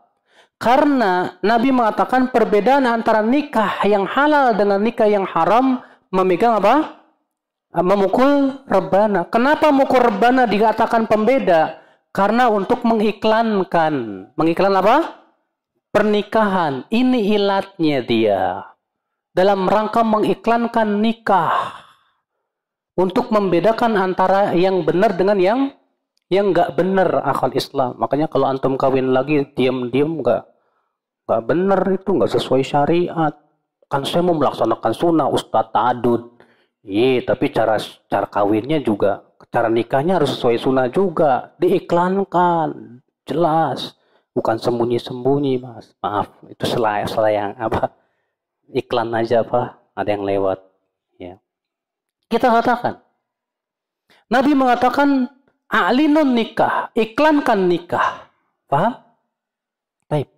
Karena 0.58 1.38
Nabi 1.38 1.70
mengatakan 1.70 2.34
perbedaan 2.34 2.82
antara 2.82 3.22
nikah 3.22 3.78
yang 3.86 4.02
halal 4.10 4.58
dengan 4.58 4.82
nikah 4.82 5.06
yang 5.06 5.22
haram 5.22 5.78
memegang 6.10 6.58
apa? 6.58 6.98
Memukul 7.78 8.58
rebana. 8.66 9.22
Kenapa 9.30 9.70
mukul 9.70 10.02
rebana 10.02 10.50
dikatakan 10.50 11.06
pembeda? 11.06 11.78
Karena 12.10 12.50
untuk 12.50 12.82
mengiklankan. 12.82 13.94
Mengiklan 14.34 14.74
apa? 14.74 15.22
Pernikahan. 15.94 16.90
Ini 16.90 17.38
ilatnya 17.38 17.98
dia. 18.02 18.42
Dalam 19.30 19.70
rangka 19.70 20.02
mengiklankan 20.02 20.98
nikah. 20.98 21.86
Untuk 22.98 23.30
membedakan 23.30 23.94
antara 23.94 24.58
yang 24.58 24.82
benar 24.82 25.14
dengan 25.14 25.38
yang 25.38 25.60
yang 26.28 26.52
nggak 26.52 26.76
benar 26.76 27.24
akal 27.24 27.52
Islam. 27.56 27.96
Makanya 27.96 28.28
kalau 28.28 28.48
antum 28.48 28.76
kawin 28.76 29.12
lagi 29.12 29.48
diam-diam 29.56 30.20
nggak 30.20 30.44
nggak 31.28 31.42
benar 31.44 31.80
itu 31.92 32.10
nggak 32.16 32.32
sesuai 32.32 32.62
syariat. 32.64 33.34
Kan 33.88 34.04
saya 34.04 34.20
mau 34.20 34.36
melaksanakan 34.36 34.92
sunnah 34.92 35.28
Ustadz 35.32 35.72
Ta'adud. 35.72 36.36
Iya, 36.84 37.24
tapi 37.24 37.52
cara 37.52 37.80
cara 38.08 38.28
kawinnya 38.28 38.80
juga, 38.84 39.24
cara 39.48 39.72
nikahnya 39.72 40.20
harus 40.20 40.36
sesuai 40.36 40.56
sunnah 40.60 40.88
juga. 40.92 41.56
Diiklankan, 41.56 43.00
jelas. 43.24 43.96
Bukan 44.36 44.60
sembunyi-sembunyi, 44.60 45.58
mas. 45.58 45.96
Maaf, 46.04 46.30
itu 46.46 46.64
selai 46.68 47.08
yang 47.32 47.56
apa? 47.58 47.90
Iklan 48.70 49.10
aja 49.16 49.42
apa? 49.42 49.80
Ada 49.96 50.14
yang 50.14 50.22
lewat. 50.22 50.62
Ya. 51.18 51.40
Kita 52.30 52.52
katakan, 52.52 53.02
Nabi 54.28 54.52
mengatakan 54.52 55.26
A'linun 55.68 56.32
nikah, 56.32 56.88
iklankan 56.96 57.68
nikah. 57.68 58.32
Paham? 58.68 58.96
Baik. 60.08 60.32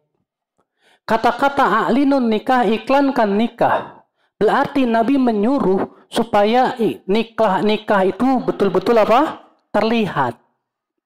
Kata-kata 1.06 1.86
a'linun 1.86 2.26
nikah, 2.26 2.66
iklankan 2.66 3.38
nikah. 3.38 4.02
Berarti 4.42 4.90
Nabi 4.90 5.20
menyuruh 5.20 6.06
supaya 6.10 6.74
nikah 7.06 7.62
nikah 7.62 8.02
itu 8.10 8.42
betul-betul 8.42 8.98
apa? 8.98 9.46
Terlihat. 9.70 10.34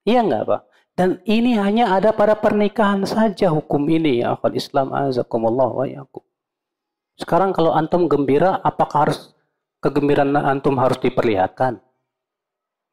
Iya 0.09 0.25
enggak, 0.25 0.45
Pak? 0.49 0.63
Dan 0.95 1.19
ini 1.27 1.59
hanya 1.59 1.91
ada 1.93 2.15
pada 2.15 2.39
pernikahan 2.39 3.03
saja 3.03 3.51
hukum 3.51 3.83
ini 3.91 4.23
ya 4.23 4.39
akhwat 4.39 4.55
Islam 4.55 4.95
azakumullah 4.95 5.69
wa 5.75 5.85
yakum. 5.91 6.23
Sekarang 7.19 7.51
kalau 7.51 7.75
antum 7.75 8.07
gembira, 8.07 8.63
apakah 8.63 9.11
harus 9.11 9.35
kegembiraan 9.83 10.39
antum 10.39 10.79
harus 10.79 10.97
diperlihatkan? 11.03 11.83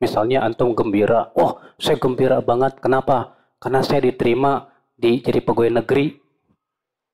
Misalnya 0.01 0.41
antum 0.41 0.73
gembira, 0.73 1.29
oh 1.37 1.61
saya 1.77 2.01
gembira 2.01 2.41
banget, 2.41 2.81
kenapa? 2.81 3.37
Karena 3.61 3.85
saya 3.85 4.01
diterima 4.01 4.65
di 4.97 5.21
jadi 5.21 5.37
pegawai 5.45 5.77
negeri. 5.77 6.17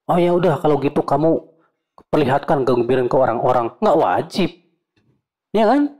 Oh 0.08 0.16
ya 0.16 0.32
udah 0.32 0.64
kalau 0.64 0.80
gitu 0.80 1.04
kamu 1.04 1.36
perlihatkan 2.08 2.64
kegembiraan 2.64 3.12
ke 3.12 3.18
orang-orang. 3.20 3.76
Nggak 3.84 4.00
wajib. 4.00 4.50
Ya 5.52 5.68
kan? 5.68 6.00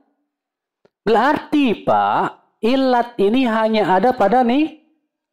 Berarti 1.04 1.84
Pak, 1.84 2.60
ilat 2.64 3.20
ini 3.20 3.44
hanya 3.44 4.00
ada 4.00 4.16
pada 4.16 4.48
nih 4.48 4.80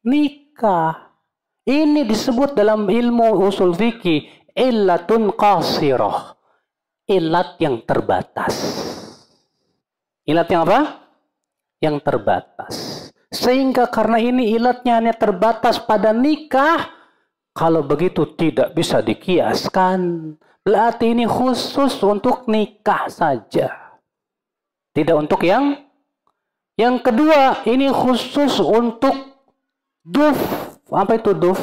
nikah. 0.02 1.14
Ini 1.64 2.02
disebut 2.04 2.58
dalam 2.58 2.90
ilmu 2.90 3.46
usul 3.46 3.78
fikih 3.78 4.50
illatun 4.58 5.30
qasirah. 5.34 6.34
Ilat 7.04 7.60
yang 7.60 7.84
terbatas. 7.84 8.54
Ilat 10.24 10.48
yang 10.48 10.64
apa? 10.64 11.03
Yang 11.84 11.96
terbatas. 12.00 12.74
Sehingga 13.28 13.92
karena 13.92 14.16
ini 14.16 14.56
ilatnya 14.56 15.04
hanya 15.04 15.12
terbatas 15.12 15.76
pada 15.76 16.16
nikah, 16.16 16.88
kalau 17.52 17.84
begitu 17.84 18.24
tidak 18.32 18.72
bisa 18.72 19.04
dikiaskan. 19.04 20.32
Berarti 20.64 21.12
ini 21.12 21.28
khusus 21.28 22.00
untuk 22.00 22.48
nikah 22.48 23.12
saja. 23.12 24.00
Tidak 24.96 25.12
untuk 25.12 25.44
yang 25.44 25.76
yang 26.74 26.98
kedua, 26.98 27.62
ini 27.68 27.86
khusus 27.92 28.58
untuk 28.58 29.44
duf. 30.02 30.38
Apa 30.90 31.20
itu 31.20 31.30
duf? 31.36 31.60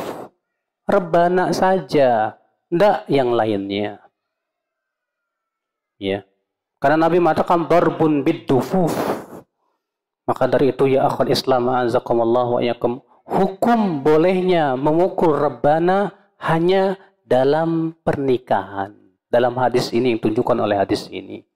Rebana 0.87 1.51
saja, 1.51 2.35
tidak 2.67 3.07
yang 3.11 3.35
lainnya. 3.35 3.99
Ya. 5.99 6.23
Karena 6.79 7.07
Nabi 7.07 7.19
mengatakan 7.19 7.67
barbun 7.67 8.23
bid-dufuf. 8.23 8.91
Maka 10.25 10.45
dari 10.45 10.69
itu 10.71 10.85
ya 10.85 11.09
akhul 11.09 11.33
Islam 11.33 11.69
azakumullah 11.71 12.47
wa 12.47 12.61
yakum 12.61 13.01
hukum 13.25 14.05
bolehnya 14.05 14.77
memukul 14.77 15.33
rebana 15.33 16.13
hanya 16.37 16.97
dalam 17.25 17.95
pernikahan. 18.03 18.97
Dalam 19.31 19.55
hadis 19.55 19.95
ini 19.95 20.11
yang 20.11 20.19
tunjukkan 20.19 20.57
oleh 20.59 20.75
hadis 20.75 21.07
ini. 21.07 21.47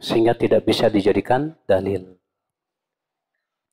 Sehingga 0.00 0.32
tidak 0.32 0.64
bisa 0.64 0.88
dijadikan 0.88 1.52
dalil. 1.68 2.16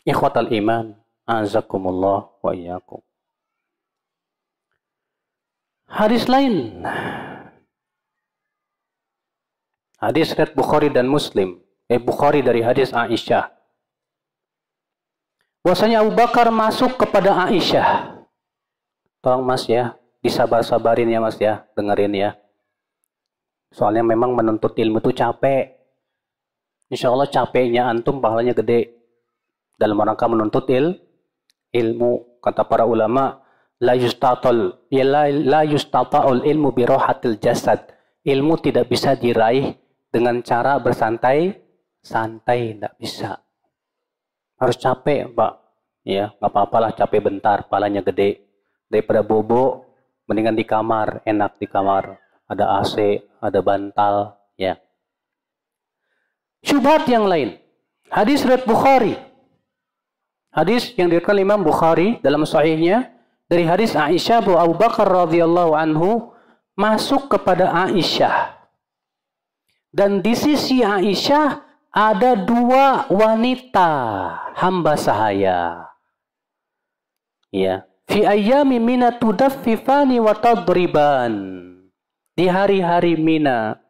Ikhwatal 0.04 0.52
iman 0.52 0.92
azakumullah 1.24 2.28
wa 2.44 2.52
iyyakum. 2.52 3.00
Hadis 5.88 6.28
lain. 6.28 6.84
Hadis 10.04 10.36
riwayat 10.36 10.52
Bukhari 10.52 10.92
dan 10.92 11.08
Muslim 11.08 11.64
eh, 11.88 12.00
Bukhari 12.00 12.44
dari 12.44 12.62
hadis 12.64 12.92
Aisyah. 12.92 13.52
Bahwasanya 15.64 16.04
Abu 16.04 16.16
Bakar 16.16 16.48
masuk 16.48 16.96
kepada 16.96 17.48
Aisyah. 17.48 18.24
Tolong 19.20 19.44
Mas 19.44 19.68
ya, 19.68 20.00
disabar-sabarin 20.24 21.12
ya 21.12 21.20
Mas 21.20 21.36
ya, 21.36 21.68
dengerin 21.76 22.16
ya. 22.16 22.30
Soalnya 23.76 24.04
memang 24.04 24.32
menuntut 24.32 24.80
ilmu 24.80 25.04
itu 25.04 25.12
capek. 25.12 25.76
Insya 26.88 27.12
Allah 27.12 27.28
capeknya 27.28 27.92
antum 27.92 28.24
pahalanya 28.24 28.56
gede. 28.56 28.96
Dalam 29.76 30.00
rangka 30.00 30.24
menuntut 30.32 30.72
il, 30.72 30.96
ilmu. 31.76 32.40
Kata 32.40 32.64
para 32.64 32.88
ulama, 32.88 33.44
la 33.84 33.92
yustatal, 33.92 34.88
ya 34.88 35.04
la, 35.04 35.28
la 35.28 35.62
yustata'ul 35.68 36.48
ilmu 36.48 36.72
birohatil 36.72 37.44
jasad. 37.44 37.92
Ilmu 38.24 38.56
tidak 38.64 38.88
bisa 38.88 39.20
diraih 39.20 39.76
dengan 40.08 40.40
cara 40.48 40.80
bersantai 40.80 41.67
santai, 42.08 42.80
tidak 42.80 42.96
bisa. 42.96 43.44
Harus 44.56 44.80
capek, 44.80 45.28
Pak. 45.36 45.54
Ya, 46.08 46.32
nggak 46.40 46.48
apa-apalah 46.48 46.96
capek 46.96 47.20
bentar, 47.20 47.68
palanya 47.68 48.00
gede. 48.00 48.48
Daripada 48.88 49.20
bobo, 49.20 49.84
mendingan 50.32 50.56
di 50.56 50.64
kamar, 50.64 51.20
enak 51.28 51.60
di 51.60 51.68
kamar. 51.68 52.16
Ada 52.48 52.80
AC, 52.80 53.20
ada 53.44 53.60
bantal, 53.60 54.40
ya. 54.56 54.80
Syubhat 56.64 57.04
yang 57.12 57.28
lain. 57.28 57.60
Hadis 58.08 58.48
riwayat 58.48 58.64
Bukhari. 58.64 59.20
Hadis 60.56 60.96
yang 60.96 61.12
diriwayatkan 61.12 61.44
Imam 61.44 61.60
Bukhari 61.60 62.24
dalam 62.24 62.48
sahihnya 62.48 63.12
dari 63.52 63.68
hadis 63.68 63.94
Aisyah 63.94 64.42
bahwa 64.42 64.60
Abu 64.64 64.76
Bakar 64.80 65.06
radhiyallahu 65.06 65.76
anhu 65.76 66.32
masuk 66.80 67.28
kepada 67.28 67.68
Aisyah. 67.68 68.56
Dan 69.92 70.24
di 70.24 70.34
sisi 70.34 70.82
Aisyah 70.82 71.67
ada 71.98 72.38
dua 72.38 73.10
wanita 73.10 73.90
hamba 74.54 74.94
sahaya. 74.94 75.90
Ya, 77.50 77.90
fi 78.06 78.22
ayyami 78.22 78.78
mina 78.78 79.10
tudaffifani 79.18 80.22
wa 80.22 80.38
tadriban. 80.38 81.66
Di 82.38 82.46
hari-hari 82.46 83.18
Mina. 83.18 83.82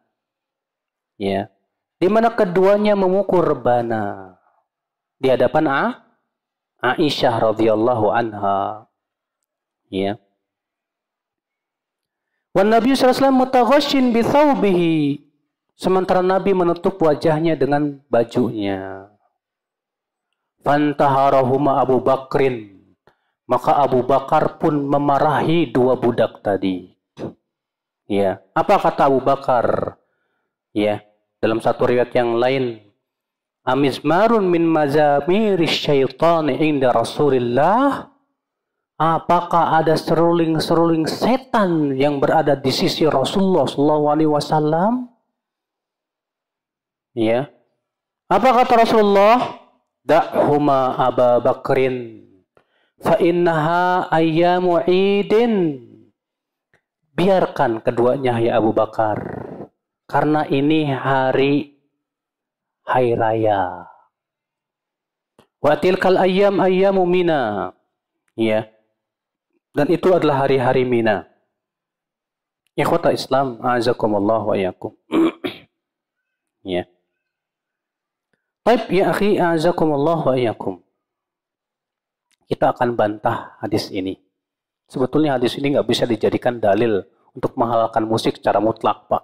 Ya. 1.20 1.52
Di 2.00 2.08
mana 2.08 2.32
keduanya 2.32 2.96
memukul 2.96 3.43
rebana. 3.43 4.39
Di 5.20 5.28
hadapan 5.28 5.67
A 5.67 5.84
Aisyah 6.80 7.52
radhiyallahu 7.52 8.08
anha. 8.08 8.88
Ya. 9.91 10.15
Wan 12.56 12.72
Nabi 12.72 12.96
sallallahu 12.96 13.12
alaihi 13.12 13.20
wasallam 13.20 13.41
mutaghashin 13.43 14.06
bi 14.15 14.22
thawbihi 14.24 15.27
Sementara 15.78 16.26
Nabi 16.26 16.58
menutup 16.58 16.98
wajahnya 16.98 17.54
dengan 17.54 18.02
bajunya. 18.10 19.13
Fantaharahuma 20.66 21.78
Abu 21.86 22.02
Bakrin. 22.02 22.82
Maka 23.46 23.78
Abu 23.78 24.02
Bakar 24.02 24.58
pun 24.58 24.90
memarahi 24.90 25.70
dua 25.70 25.94
budak 25.96 26.42
tadi. 26.42 26.92
Ya, 28.10 28.42
apa 28.58 28.82
kata 28.82 29.06
Abu 29.06 29.22
Bakar? 29.22 29.96
Ya, 30.74 31.06
dalam 31.38 31.62
satu 31.62 31.88
riwayat 31.88 32.12
yang 32.12 32.42
lain, 32.42 32.82
Amizmarun 33.68 34.50
min 34.50 34.66
mazamiris 34.66 35.78
syaitani 35.78 36.58
inda 36.58 36.90
Rasulillah. 36.90 38.10
Apakah 38.98 39.78
ada 39.78 39.94
seruling-seruling 39.94 41.06
setan 41.06 41.94
yang 41.94 42.18
berada 42.18 42.58
di 42.58 42.74
sisi 42.74 43.06
Rasulullah 43.06 43.70
Sallallahu 43.70 44.06
Alaihi 44.10 44.32
Wasallam? 44.34 45.16
Ya. 47.17 47.49
Apa 48.30 48.53
kata 48.53 48.86
Rasulullah? 48.86 49.58
Da'huma 50.06 50.93
Aba 51.01 51.41
Bakrin 51.41 52.21
fa 53.01 53.17
innaha 53.17 54.06
ayyamu 54.13 54.86
idin. 54.86 55.82
Biarkan 57.17 57.82
keduanya 57.82 58.38
ya 58.38 58.62
Abu 58.62 58.69
Bakar. 58.69 59.17
Karena 60.06 60.45
ini 60.45 60.93
hari 60.93 61.82
hari 62.86 63.17
raya. 63.17 63.89
Wa 65.58 65.73
tilkal 65.82 66.21
ayyam 66.21 66.62
ayyamu 66.62 67.01
mina. 67.10 67.73
Ya. 68.38 68.69
Dan 69.73 69.93
itu 69.93 70.10
adalah 70.10 70.45
hari-hari 70.45 70.89
Mina. 70.89 71.30
Ikhwata 72.73 73.13
Islam, 73.13 73.62
azakumullah 73.62 74.41
wa 74.41 74.58
iyakum. 74.58 74.93
ya. 76.65 76.86
Baik 78.67 78.91
ya 78.91 79.15
akhi, 79.15 79.39
azakumullah 79.39 80.27
wa 80.27 80.36
iyakum. 80.36 80.84
Kita 82.51 82.75
akan 82.75 82.99
bantah 82.99 83.56
hadis 83.63 83.88
ini. 83.95 84.19
Sebetulnya 84.91 85.39
hadis 85.39 85.56
ini 85.56 85.71
nggak 85.71 85.88
bisa 85.88 86.03
dijadikan 86.03 86.60
dalil 86.60 86.99
untuk 87.32 87.56
menghalalkan 87.56 88.03
musik 88.03 88.36
secara 88.36 88.60
mutlak, 88.60 89.08
Pak. 89.08 89.23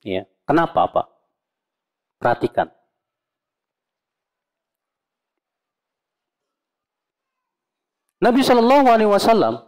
Ya, 0.00 0.24
kenapa, 0.48 0.88
Pak? 0.88 1.06
Perhatikan. 2.16 2.72
Nabi 8.20 8.40
Shallallahu 8.40 8.86
Alaihi 8.88 9.12
Wasallam 9.12 9.60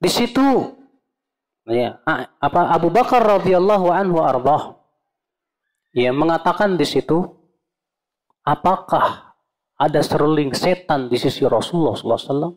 di 0.00 0.08
situ 0.08 0.72
ya 1.68 2.00
apa 2.40 2.72
Abu 2.72 2.88
Bakar 2.88 3.20
radhiyallahu 3.20 3.92
anhu 3.92 4.24
ardah 4.24 4.77
Ya, 5.98 6.14
mengatakan 6.14 6.78
di 6.78 6.86
situ, 6.86 7.26
apakah 8.46 9.34
ada 9.74 9.98
seruling 9.98 10.54
setan 10.54 11.10
di 11.10 11.18
sisi 11.18 11.42
Rasulullah 11.42 11.98
SAW? 11.98 12.54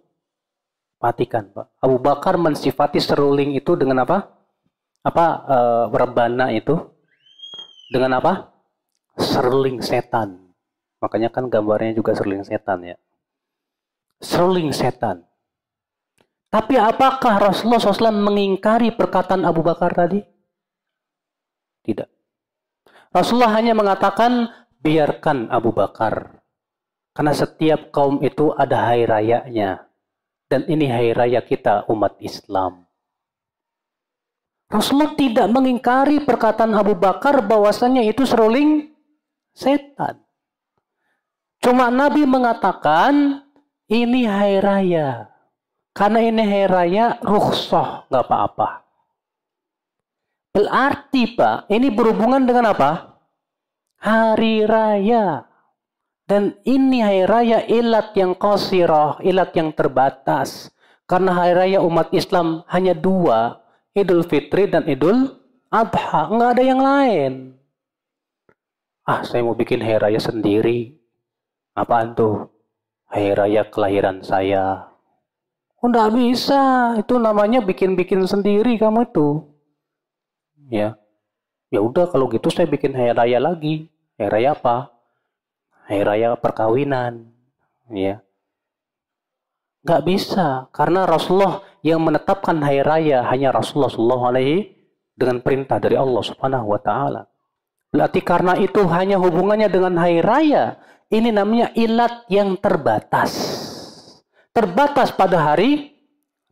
Perhatikan, 1.02 1.50
Pak. 1.50 1.82
Abu 1.82 1.98
Bakar 1.98 2.38
mensifati 2.38 3.02
seruling 3.02 3.58
itu 3.58 3.74
dengan 3.74 4.06
apa? 4.06 4.30
Apa 5.02 5.26
e, 5.42 5.58
berbana 5.90 6.54
itu? 6.54 6.78
Dengan 7.90 8.22
apa? 8.22 8.54
Seruling 9.18 9.82
setan. 9.82 10.54
Makanya 11.02 11.34
kan 11.34 11.50
gambarnya 11.50 11.98
juga 11.98 12.14
seruling 12.14 12.46
setan 12.46 12.86
ya. 12.86 12.98
Seruling 14.22 14.70
setan. 14.70 15.26
Tapi 16.54 16.78
apakah 16.78 17.42
Rasulullah 17.42 17.82
SAW 17.82 18.22
mengingkari 18.22 18.94
perkataan 18.94 19.50
Abu 19.50 19.66
Bakar 19.66 19.98
tadi? 19.98 20.22
Tidak. 21.82 22.21
Rasulullah 23.12 23.52
hanya 23.60 23.76
mengatakan 23.76 24.48
biarkan 24.80 25.52
Abu 25.52 25.76
Bakar. 25.76 26.40
Karena 27.12 27.36
setiap 27.36 27.92
kaum 27.92 28.24
itu 28.24 28.56
ada 28.56 28.88
hari 28.88 29.04
rayanya. 29.04 29.84
Dan 30.48 30.64
ini 30.68 30.88
hari 30.88 31.12
raya 31.12 31.44
kita 31.44 31.88
umat 31.92 32.16
Islam. 32.24 32.88
Rasulullah 34.72 35.12
tidak 35.20 35.48
mengingkari 35.52 36.24
perkataan 36.24 36.72
Abu 36.72 36.96
Bakar 36.96 37.44
bahwasanya 37.44 38.08
itu 38.08 38.24
seruling 38.24 38.96
setan. 39.52 40.24
Cuma 41.60 41.92
Nabi 41.92 42.24
mengatakan 42.24 43.44
ini 43.92 44.24
hari 44.24 44.64
raya. 44.64 45.28
Karena 45.92 46.24
ini 46.24 46.40
hari 46.48 46.68
raya 46.72 47.20
rukhsah, 47.20 48.08
nggak 48.08 48.24
apa-apa. 48.24 48.88
Berarti 50.52 51.32
Pak, 51.32 51.72
ini 51.72 51.88
berhubungan 51.88 52.44
dengan 52.44 52.76
apa? 52.76 53.16
Hari 54.04 54.68
raya. 54.68 55.48
Dan 56.28 56.60
ini 56.68 57.00
hari 57.00 57.24
raya 57.24 57.60
ilat 57.68 58.12
yang 58.20 58.36
qasirah, 58.36 59.24
ilat 59.24 59.56
yang 59.56 59.72
terbatas. 59.72 60.72
Karena 61.08 61.36
hari 61.36 61.54
raya 61.56 61.80
umat 61.84 62.12
Islam 62.12 62.68
hanya 62.68 62.92
dua, 62.92 63.64
Idul 63.96 64.24
Fitri 64.28 64.68
dan 64.68 64.88
Idul 64.88 65.28
Adha. 65.72 66.32
Nggak 66.32 66.50
ada 66.56 66.64
yang 66.64 66.80
lain. 66.84 67.56
Ah, 69.08 69.24
saya 69.24 69.44
mau 69.44 69.56
bikin 69.56 69.84
hari 69.84 70.00
raya 70.00 70.20
sendiri. 70.20 70.96
Apaan 71.76 72.16
tuh? 72.16 72.48
Hari 73.12 73.36
raya 73.36 73.68
kelahiran 73.68 74.24
saya. 74.24 74.88
Oh, 75.84 75.88
nggak 75.92 76.16
bisa. 76.16 76.96
Itu 76.96 77.20
namanya 77.20 77.60
bikin-bikin 77.60 78.24
sendiri 78.24 78.80
kamu 78.80 79.12
itu. 79.12 79.51
Ya. 80.72 80.96
Ya 81.68 81.80
udah 81.84 82.08
kalau 82.08 82.32
gitu 82.32 82.48
saya 82.48 82.66
bikin 82.66 82.96
hari 82.96 83.12
raya 83.12 83.40
lagi. 83.44 83.92
Hari 84.16 84.32
raya 84.32 84.56
apa? 84.56 84.96
Hari 85.92 86.02
raya 86.08 86.28
perkawinan. 86.40 87.28
Ya. 87.92 88.24
Nggak 89.84 90.02
bisa. 90.08 90.72
Karena 90.72 91.04
Rasulullah 91.04 91.60
yang 91.84 92.00
menetapkan 92.00 92.56
hari 92.64 92.80
raya 92.80 93.28
hanya 93.28 93.52
Rasulullah 93.52 93.92
Shallallahu 93.92 94.26
Alaihi 94.32 94.72
dengan 95.12 95.44
perintah 95.44 95.78
dari 95.78 96.00
Allah 96.00 96.24
Subhanahu 96.24 96.72
Wa 96.72 96.80
Taala. 96.80 97.22
Berarti 97.92 98.24
karena 98.24 98.56
itu 98.56 98.88
hanya 98.88 99.20
hubungannya 99.20 99.68
dengan 99.68 100.00
hari 100.00 100.24
raya. 100.24 100.80
Ini 101.12 101.36
namanya 101.36 101.76
ilat 101.76 102.24
yang 102.32 102.56
terbatas. 102.56 103.36
Terbatas 104.56 105.12
pada 105.12 105.52
hari 105.52 105.92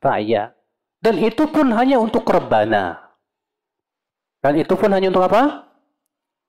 raya. 0.04 0.52
Dan 1.00 1.16
itu 1.16 1.48
pun 1.48 1.72
hanya 1.72 1.96
untuk 1.96 2.28
rebana. 2.28 3.09
Dan 4.40 4.56
itu 4.56 4.74
pun 4.80 4.92
hanya 4.92 5.12
untuk 5.12 5.28
apa? 5.28 5.68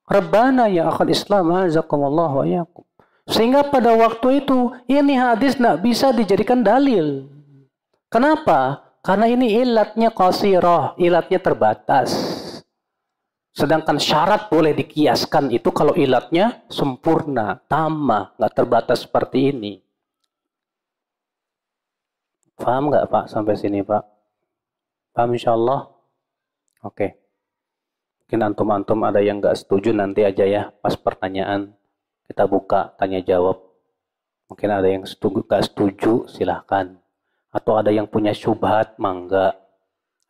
Rebana 0.07 0.71
yang 0.71 0.91
akan 0.91 1.09
Islam. 1.11 1.51
Azakumullah 1.51 2.31
wa 2.31 2.47
yakum. 2.47 2.87
Sehingga 3.31 3.67
pada 3.71 3.95
waktu 3.95 4.43
itu 4.43 4.75
ini 4.91 5.15
hadis 5.15 5.55
tidak 5.59 5.79
bisa 5.87 6.11
dijadikan 6.11 6.67
dalil. 6.67 7.31
Kenapa? 8.11 8.91
Karena 9.07 9.31
ini 9.31 9.55
ilatnya 9.55 10.11
qasirah, 10.11 10.99
ilatnya 10.99 11.39
terbatas. 11.39 12.11
Sedangkan 13.55 13.99
syarat 13.99 14.51
boleh 14.51 14.75
dikiaskan 14.75 15.51
itu 15.55 15.71
kalau 15.71 15.95
ilatnya 15.95 16.67
sempurna, 16.71 17.59
tamah, 17.71 18.35
nggak 18.35 18.55
terbatas 18.55 19.07
seperti 19.07 19.55
ini. 19.55 19.73
Paham 22.61 22.93
nggak 22.93 23.09
Pak 23.09 23.25
sampai 23.31 23.55
sini 23.57 23.81
Pak? 23.81 24.05
Paham 25.17 25.33
insya 25.33 25.57
Allah? 25.57 25.89
Oke. 26.85 27.20
Mungkin 28.31 28.47
antum-antum 28.47 29.03
ada 29.03 29.19
yang 29.19 29.43
nggak 29.43 29.59
setuju 29.59 29.91
nanti 29.91 30.23
aja 30.23 30.47
ya 30.47 30.71
pas 30.71 30.95
pertanyaan 30.95 31.75
kita 32.31 32.47
buka 32.47 32.95
tanya 32.95 33.19
jawab. 33.27 33.59
Mungkin 34.47 34.71
ada 34.71 34.87
yang 34.87 35.03
setuju, 35.03 35.43
nggak 35.43 35.67
setuju 35.67 36.31
silahkan. 36.31 36.95
Atau 37.51 37.75
ada 37.75 37.91
yang 37.91 38.07
punya 38.07 38.31
syubhat 38.31 38.95
mangga. 39.03 39.59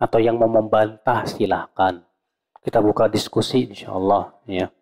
Atau 0.00 0.16
yang 0.16 0.40
mau 0.40 0.48
membantah 0.48 1.28
silahkan 1.28 2.00
kita 2.64 2.80
buka 2.80 3.04
diskusi 3.04 3.68
insyaallah 3.68 4.32
ya. 4.48 4.72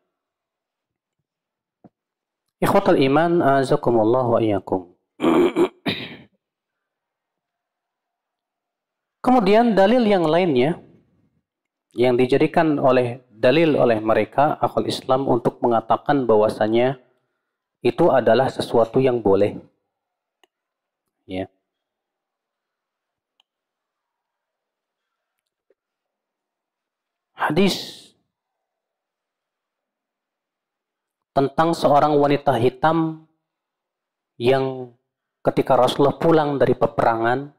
Ikhwatal 2.63 3.03
iman 3.03 3.43
azakumullah 3.43 4.31
wa 4.31 4.39
iyyakum. 4.39 4.95
Kemudian 9.27 9.75
dalil 9.75 10.07
yang 10.07 10.23
lainnya 10.23 10.87
yang 11.99 12.15
dijadikan 12.15 12.79
oleh 12.79 13.27
dalil 13.29 13.75
oleh 13.75 13.99
mereka 13.99 14.55
akal 14.63 14.87
Islam 14.87 15.27
untuk 15.27 15.59
mengatakan 15.59 16.31
bahwasanya 16.31 17.03
itu 17.83 18.11
adalah 18.15 18.47
sesuatu 18.47 19.03
yang 19.03 19.19
boleh. 19.19 19.59
Ya. 21.27 21.51
hadis 27.39 28.11
tentang 31.31 31.71
seorang 31.71 32.19
wanita 32.19 32.59
hitam 32.59 33.31
yang 34.37 34.91
ketika 35.47 35.79
Rasulullah 35.79 36.19
pulang 36.19 36.59
dari 36.59 36.75
peperangan 36.75 37.55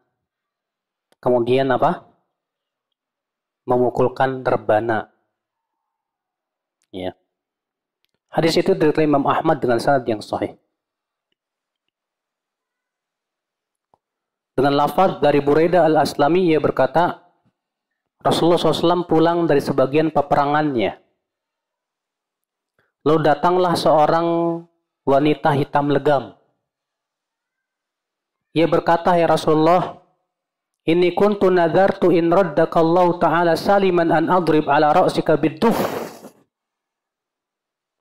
kemudian 1.23 1.71
apa? 1.71 2.08
Memukulkan 3.69 4.41
rebana. 4.41 5.13
Ya. 6.89 7.13
Hadis 8.34 8.58
itu 8.58 8.73
dari 8.73 9.05
Imam 9.05 9.29
Ahmad 9.29 9.62
dengan 9.62 9.77
sanad 9.77 10.05
yang 10.10 10.25
sahih. 10.25 10.58
Dengan 14.58 14.75
lafaz 14.75 15.21
dari 15.21 15.39
Buraidah 15.39 15.86
al-Aslami 15.88 16.51
ia 16.51 16.60
berkata, 16.60 17.29
Rasulullah 18.19 18.60
SAW 18.60 19.08
pulang 19.08 19.47
dari 19.47 19.63
sebagian 19.63 20.12
peperangannya. 20.12 20.99
Lalu 23.08 23.19
datanglah 23.23 23.79
seorang 23.79 24.60
wanita 25.08 25.55
hitam 25.55 25.88
legam. 25.88 26.36
Ia 28.51 28.67
berkata, 28.67 29.15
Ya 29.15 29.32
Rasulullah, 29.32 30.03
ini 30.89 31.13
kuntu 31.13 31.54
nadartu 31.54 32.10
in 32.10 32.34
raddakallahu 32.34 33.21
ta'ala 33.21 33.54
saliman 33.54 34.10
an 34.10 34.25
adrib 34.34 34.65
ala 34.65 34.89
ra'sika 34.89 35.38
bidduf. 35.38 35.78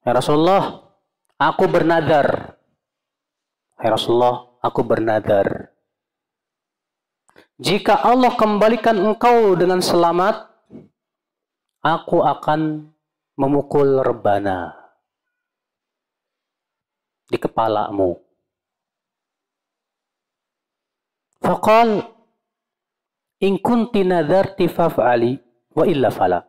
Ya 0.08 0.16
Rasulullah, 0.16 0.88
aku 1.36 1.68
bernadar. 1.68 2.56
Ya 3.76 3.88
Rasulullah, 3.92 4.48
aku 4.64 4.80
bernadar 4.80 5.76
jika 7.58 8.06
Allah 8.06 8.38
kembalikan 8.38 8.94
engkau 9.02 9.58
dengan 9.58 9.82
selamat, 9.82 10.46
aku 11.82 12.22
akan 12.22 12.86
memukul 13.34 13.98
rebana 13.98 14.78
di 17.26 17.34
kepalamu. 17.34 18.14
Faqal 21.42 22.06
in 23.42 23.62
kunti 23.62 24.02
nadarti 24.02 24.66
faf'ali 24.66 25.38
wa 25.74 25.84
illa 25.86 26.10
fala. 26.10 26.42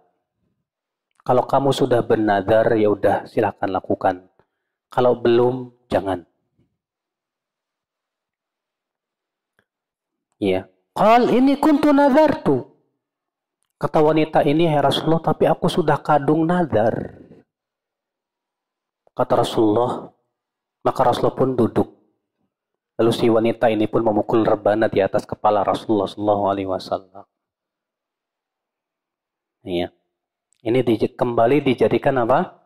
Kalau 1.21 1.45
kamu 1.45 1.69
sudah 1.69 2.01
bernadar 2.01 2.73
ya 2.73 2.89
udah 2.89 3.29
silahkan 3.29 3.69
lakukan. 3.69 4.25
Kalau 4.89 5.21
belum 5.21 5.85
jangan. 5.85 6.25
Ya. 10.41 10.65
Qal 10.95 11.29
ini 11.29 11.59
kuntu 11.61 11.93
nazartu. 11.93 12.65
Kata 13.79 14.03
wanita 14.03 14.43
ini, 14.43 14.67
ya 14.67 14.83
Rasulullah, 14.83 15.31
tapi 15.31 15.47
aku 15.47 15.71
sudah 15.71 16.03
kadung 16.03 16.43
nazar. 16.43 17.15
Kata 19.15 19.39
Rasulullah, 19.39 20.11
maka 20.83 20.99
Rasulullah 21.03 21.37
pun 21.39 21.55
duduk. 21.55 21.87
Lalu 22.99 23.11
si 23.15 23.31
wanita 23.31 23.71
ini 23.71 23.87
pun 23.87 24.03
memukul 24.03 24.43
rebana 24.43 24.91
di 24.91 24.99
atas 24.99 25.23
kepala 25.23 25.63
Rasulullah 25.63 26.11
Sallallahu 26.11 26.43
Alaihi 26.51 26.69
Wasallam. 26.69 27.25
Iya. 29.63 29.87
Ini 30.59 30.79
di, 30.83 30.95
kembali 31.07 31.63
dijadikan 31.63 32.19
apa? 32.19 32.59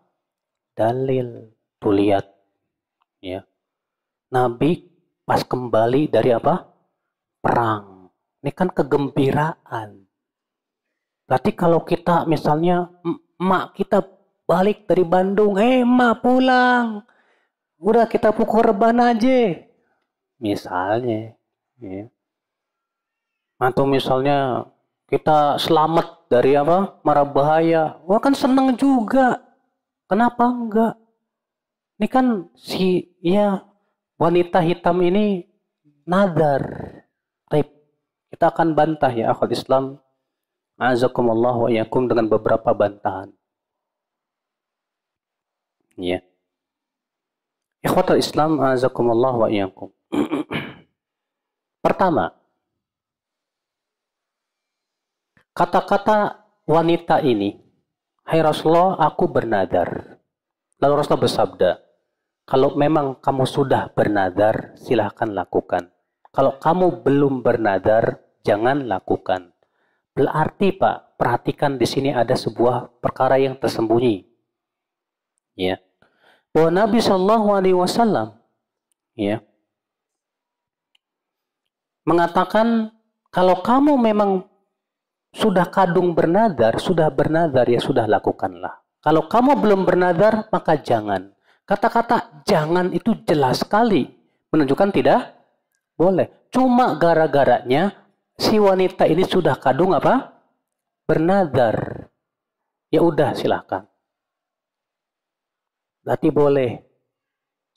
Dalil. 0.74 1.54
Tuh 1.78 1.94
lihat. 1.94 2.26
Ya. 3.22 3.46
Nabi 4.34 4.90
pas 5.22 5.46
kembali 5.46 6.10
dari 6.10 6.34
apa? 6.34 6.66
Perang 7.38 7.94
ini 8.44 8.52
kan 8.52 8.68
kegembiraan. 8.76 10.04
Berarti 11.24 11.52
kalau 11.56 11.88
kita 11.88 12.28
misalnya 12.28 12.92
emak 13.40 13.72
kita 13.80 14.04
balik 14.44 14.84
dari 14.84 15.08
Bandung, 15.08 15.56
eh 15.56 15.88
emak 15.88 16.20
pulang. 16.20 17.08
Udah 17.80 18.04
kita 18.12 18.36
pukul 18.36 18.68
reban 18.68 19.00
aja. 19.00 19.63
Misalnya. 20.44 21.40
Ya. 21.80 22.12
Atau 23.64 23.88
misalnya 23.88 24.68
kita 25.08 25.56
selamat 25.56 26.28
dari 26.28 26.60
apa? 26.60 27.00
Marah 27.08 27.24
bahaya. 27.24 27.96
Wah 28.04 28.20
kan 28.20 28.36
seneng 28.36 28.76
juga. 28.76 29.40
Kenapa 30.12 30.52
enggak? 30.52 30.94
Ini 31.96 32.08
kan 32.12 32.52
si 32.60 33.16
ya 33.24 33.64
wanita 34.20 34.60
hitam 34.60 35.00
ini 35.00 35.48
nadar. 36.04 36.62
Tapi 37.48 37.64
Kita 38.34 38.52
akan 38.52 38.76
bantah 38.76 39.14
ya 39.16 39.32
akhwat 39.32 39.56
Islam. 39.56 40.04
Azakumullah 40.76 41.56
wa 41.56 41.70
iyakum 41.72 42.12
dengan 42.12 42.28
beberapa 42.28 42.76
bantahan. 42.76 43.32
Ya. 45.96 46.26
Ikhwatul 47.86 48.18
Islam 48.18 48.58
azakumullah 48.58 49.38
wa 49.38 49.48
iyakum. 49.54 49.94
Pertama, 51.84 52.30
kata-kata 55.58 56.46
wanita 56.70 57.20
ini, 57.26 57.58
Hai 58.24 58.40
Rasulullah, 58.40 59.04
aku 59.04 59.28
bernadar. 59.28 60.16
Lalu 60.80 60.94
Rasulullah 60.96 61.26
bersabda, 61.28 61.72
kalau 62.48 62.76
memang 62.80 63.20
kamu 63.20 63.44
sudah 63.44 63.92
bernadar, 63.92 64.78
silahkan 64.80 65.28
lakukan. 65.28 65.92
Kalau 66.32 66.56
kamu 66.56 67.04
belum 67.04 67.44
bernadar, 67.44 68.24
jangan 68.48 68.88
lakukan. 68.88 69.52
Berarti 70.14 70.72
Pak, 70.78 71.18
perhatikan 71.20 71.76
di 71.76 71.88
sini 71.90 72.14
ada 72.14 72.38
sebuah 72.38 73.02
perkara 73.02 73.42
yang 73.42 73.60
tersembunyi. 73.60 74.24
Ya. 75.58 75.82
Bahwa 76.54 76.70
Nabi 76.70 77.02
Shallallahu 77.02 77.48
alaihi 77.50 77.78
wasallam 77.78 78.38
ya 79.18 79.42
mengatakan 82.04 82.92
kalau 83.34 83.60
kamu 83.66 83.98
memang 83.98 84.46
sudah 85.34 85.66
kadung 85.74 86.14
bernadar, 86.14 86.78
sudah 86.78 87.10
bernadar 87.10 87.66
ya 87.66 87.82
sudah 87.82 88.06
lakukanlah. 88.06 88.86
Kalau 89.02 89.26
kamu 89.28 89.60
belum 89.60 89.82
bernadar, 89.84 90.48
maka 90.54 90.80
jangan. 90.80 91.34
Kata-kata 91.66 92.46
jangan 92.46 92.94
itu 92.94 93.18
jelas 93.26 93.66
sekali 93.66 94.08
menunjukkan 94.54 94.90
tidak 94.94 95.34
boleh. 95.98 96.30
Cuma 96.54 96.94
gara-garanya 97.02 97.90
si 98.38 98.62
wanita 98.62 99.10
ini 99.10 99.26
sudah 99.26 99.58
kadung 99.58 99.98
apa? 99.98 100.38
Bernadar. 101.10 102.08
Ya 102.94 103.02
udah 103.02 103.34
silahkan. 103.34 103.90
Berarti 106.06 106.30
boleh. 106.30 106.72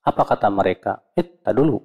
Apa 0.04 0.22
kata 0.22 0.52
mereka? 0.52 1.02
Eh, 1.16 1.24
dulu. 1.50 1.80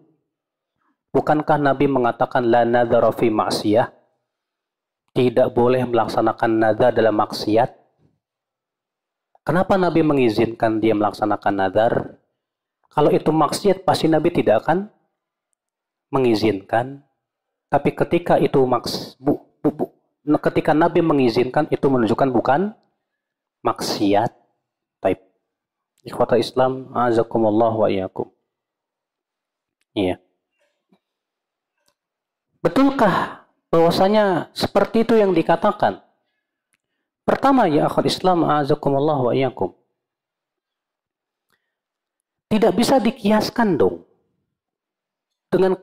Bukankah 1.12 1.60
Nabi 1.60 1.91
mengatakan 1.91 2.47
la 2.47 2.63
nadhara 2.63 3.12
fi 3.12 3.28
maksiyah? 3.28 3.91
Tidak 5.12 5.52
boleh 5.52 5.84
melaksanakan 5.84 6.52
nadar 6.56 6.95
dalam 6.95 7.19
maksiat. 7.19 7.67
Kenapa 9.43 9.76
Nabi 9.76 10.08
mengizinkan 10.08 10.80
dia 10.80 10.95
melaksanakan 10.95 11.52
nadar? 11.52 11.93
Kalau 12.88 13.12
itu 13.12 13.28
maksiat, 13.28 13.84
pasti 13.84 14.08
Nabi 14.08 14.32
tidak 14.32 14.63
akan 14.63 14.88
mengizinkan, 16.15 17.04
tapi 17.67 17.91
ketika 17.91 18.39
itu 18.39 18.63
maks, 18.63 19.19
bu, 19.19 19.39
bu, 19.60 19.69
bu, 19.76 19.86
ketika 20.47 20.71
Nabi 20.71 21.04
mengizinkan 21.04 21.67
itu 21.67 21.88
menunjukkan 21.91 22.32
bukan 22.32 22.62
maksiat. 23.67 24.32
Taib. 25.04 25.19
Ikhwata 26.08 26.39
Islam, 26.39 26.88
azakumullah 26.95 27.76
wa 27.76 27.88
iyakum. 27.91 28.32
Iya. 29.91 30.24
Betulkah 32.62 33.45
bahwasanya 33.74 34.54
seperti 34.54 35.02
itu 35.02 35.17
yang 35.17 35.34
dikatakan? 35.34 36.02
Pertama 37.26 37.65
ya 37.65 37.89
akhwat 37.89 38.06
Islam, 38.06 38.45
azakumullah 38.45 39.17
wa 39.17 39.34
iyakum. 39.34 39.74
Tidak 42.54 42.74
bisa 42.78 43.02
dikiaskan 43.02 43.80
dong 43.82 44.06
dengan 45.50 45.74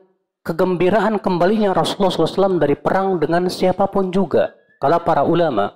kegembiraan 0.45 1.19
kembalinya 1.19 1.75
Rasulullah 1.75 2.13
SAW 2.13 2.61
dari 2.61 2.79
perang 2.79 3.19
dengan 3.19 3.51
siapa 3.51 3.85
pun 3.91 4.09
juga. 4.09 4.55
Kalau 4.79 5.03
para 5.03 5.27
ulama, 5.27 5.75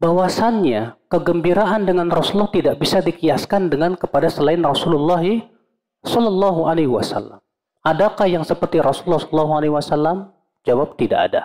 bahwasannya 0.00 0.96
kegembiraan 1.08 1.88
dengan 1.88 2.08
Rasulullah 2.08 2.52
tidak 2.52 2.76
bisa 2.80 3.00
dikiaskan 3.00 3.72
dengan 3.72 3.96
kepada 3.96 4.28
selain 4.28 4.60
Rasulullah 4.60 5.24
Wasallam. 6.88 7.40
Adakah 7.80 8.28
yang 8.28 8.44
seperti 8.44 8.76
Rasulullah 8.80 9.24
Wasallam? 9.72 10.28
Jawab 10.68 11.00
tidak 11.00 11.32
ada. 11.32 11.42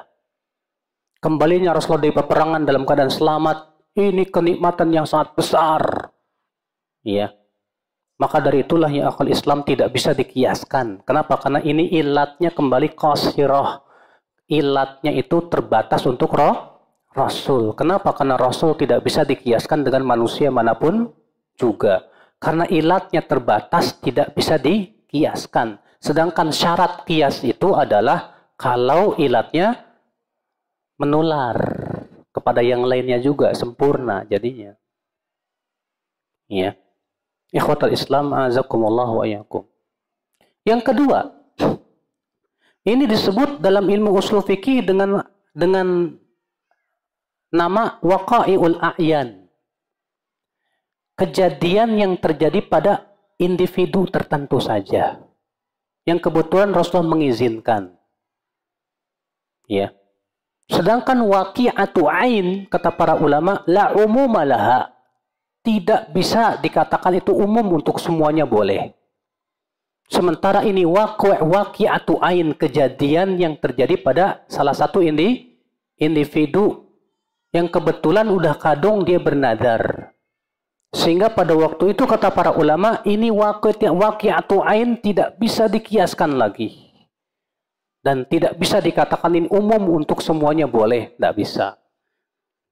Kembalinya 1.23 1.71
Rasulullah 1.71 2.03
dari 2.03 2.15
peperangan 2.15 2.61
dalam 2.67 2.83
keadaan 2.83 3.09
selamat, 3.09 3.57
ini 3.95 4.27
kenikmatan 4.27 4.91
yang 4.91 5.07
sangat 5.07 5.31
besar. 5.33 6.11
Ya, 7.07 7.31
maka 8.15 8.39
dari 8.39 8.63
itulah 8.63 8.87
yang 8.87 9.11
akal 9.11 9.27
Islam 9.27 9.67
tidak 9.67 9.91
bisa 9.91 10.15
dikiaskan. 10.15 11.03
Kenapa? 11.03 11.35
Karena 11.35 11.59
ini 11.63 11.91
ilatnya 11.91 12.51
kembali 12.55 12.95
qasirah. 12.95 13.83
Ilatnya 14.47 15.11
itu 15.11 15.51
terbatas 15.51 16.07
untuk 16.07 16.31
roh 16.31 16.79
Rasul. 17.11 17.75
Kenapa? 17.75 18.15
Karena 18.15 18.39
Rasul 18.39 18.75
tidak 18.79 19.03
bisa 19.03 19.27
dikiaskan 19.27 19.83
dengan 19.83 20.07
manusia 20.07 20.47
mana 20.47 20.75
pun 20.75 21.11
juga. 21.59 22.07
Karena 22.39 22.63
ilatnya 22.67 23.23
terbatas 23.23 23.99
tidak 23.99 24.31
bisa 24.31 24.55
dikiaskan. 24.59 25.84
Sedangkan 25.99 26.53
syarat 26.53 27.03
kias 27.07 27.41
itu 27.41 27.73
adalah 27.73 28.51
kalau 28.55 29.17
ilatnya 29.19 29.83
menular 30.95 31.55
kepada 32.31 32.59
yang 32.63 32.83
lainnya 32.83 33.19
juga 33.19 33.51
sempurna 33.55 34.23
jadinya. 34.27 34.75
Ya. 36.51 36.75
Ikhwatal 37.55 37.95
Islam 37.95 38.35
azakumullah 38.35 39.07
wa 39.07 39.23
iyyakum. 39.23 39.63
Yang 40.67 40.81
kedua, 40.91 41.19
ini 42.85 43.09
disebut 43.09 43.63
dalam 43.63 43.87
ilmu 43.87 44.13
usul 44.13 44.45
fikih 44.45 44.85
dengan 44.85 45.23
dengan 45.55 46.13
nama 47.49 47.97
waqai'ul 48.03 48.77
a'yan. 48.77 49.47
Kejadian 51.15 51.95
yang 51.95 52.13
terjadi 52.19 52.59
pada 52.67 53.07
individu 53.39 54.05
tertentu 54.11 54.59
saja. 54.59 55.24
Yang 56.05 56.29
kebetulan 56.29 56.69
Rasulullah 56.69 57.17
mengizinkan. 57.17 57.97
Ya. 59.65 59.93
Sedangkan 60.69 61.21
waqi'atu 61.25 62.09
ain 62.09 62.69
kata 62.69 62.93
para 62.93 63.17
ulama 63.17 63.61
la 63.69 63.93
umuma 63.93 64.45
laha 64.45 64.93
tidak 65.65 66.13
bisa 66.13 66.61
dikatakan 66.61 67.17
itu 67.17 67.33
umum 67.33 67.81
untuk 67.81 67.97
semuanya 67.97 68.45
boleh. 68.45 68.93
Sementara 70.05 70.61
ini 70.61 70.85
waqi'atu 70.85 72.21
ain 72.21 72.53
kejadian 72.53 73.41
yang 73.41 73.57
terjadi 73.57 73.97
pada 73.97 74.45
salah 74.45 74.77
satu 74.77 75.01
ini 75.01 75.57
individu 75.97 76.85
yang 77.49 77.65
kebetulan 77.65 78.29
udah 78.29 78.53
kadung 78.61 79.01
dia 79.01 79.17
bernadar. 79.17 80.04
Sehingga 80.95 81.27
pada 81.27 81.51
waktu 81.51 81.91
itu 81.91 82.07
kata 82.07 82.31
para 82.31 82.55
ulama 82.55 83.03
ini 83.03 83.27
waqi'atu 83.27 84.63
ain 84.63 84.95
tidak 85.03 85.35
bisa 85.35 85.67
dikiaskan 85.67 86.39
lagi. 86.39 86.87
Dan 87.99 88.23
tidak 88.31 88.55
bisa 88.55 88.79
dikatakan 88.79 89.35
ini 89.35 89.51
umum 89.51 89.91
untuk 89.91 90.23
semuanya 90.23 90.71
boleh, 90.71 91.11
tidak 91.19 91.33
bisa. 91.35 91.67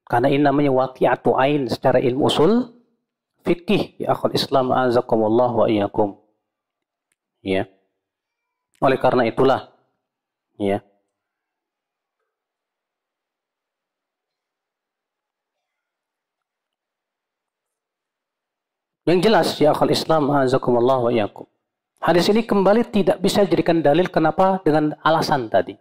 Karena 0.07 0.31
ini 0.31 0.39
namanya 0.39 0.71
waqi'atu 0.71 1.35
ain 1.35 1.67
secara 1.67 1.99
ilmu 1.99 2.31
usul 2.31 2.71
fikih 3.43 3.99
ya 3.99 4.15
akhul 4.15 4.31
Islam 4.31 4.71
azakumullah 4.71 5.51
wa 5.51 5.67
iyyakum. 5.67 6.15
Ya. 7.43 7.67
Oleh 8.79 8.95
karena 8.95 9.27
itulah 9.27 9.67
ya. 10.55 10.79
Yang 19.03 19.19
jelas 19.27 19.47
ya 19.59 19.75
akhul 19.75 19.91
Islam 19.91 20.31
azakumullah 20.31 20.99
wa 21.03 21.11
iyyakum. 21.11 21.43
Hadis 22.03 22.27
ini 22.31 22.43
kembali 22.43 22.87
tidak 22.91 23.23
bisa 23.23 23.47
dijadikan 23.47 23.79
dalil 23.79 24.11
kenapa 24.11 24.59
dengan 24.63 24.91
alasan 25.03 25.47
tadi. 25.47 25.75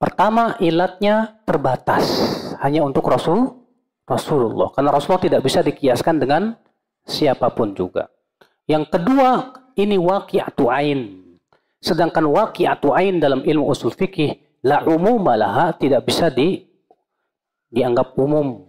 Pertama, 0.00 0.56
ilatnya 0.60 1.44
terbatas 1.44 2.08
hanya 2.64 2.84
untuk 2.84 3.04
Rasul 3.08 3.52
Rasulullah. 4.08 4.72
Karena 4.72 4.92
Rasulullah 4.92 5.24
tidak 5.24 5.40
bisa 5.44 5.60
dikiaskan 5.60 6.20
dengan 6.20 6.56
siapa 7.04 7.52
pun 7.52 7.76
juga. 7.76 8.08
Yang 8.64 8.96
kedua, 8.96 9.52
ini 9.76 10.00
waqi'atu 10.00 10.72
ain. 10.72 11.20
Sedangkan 11.84 12.24
waqi'atu 12.24 12.96
ain 12.96 13.20
dalam 13.20 13.44
ilmu 13.44 13.68
usul 13.68 13.92
fikih 13.92 14.40
la 14.64 14.80
umum 14.88 15.20
laha 15.20 15.76
tidak 15.76 16.08
bisa 16.08 16.32
di 16.32 16.64
dianggap 17.68 18.16
umum. 18.16 18.64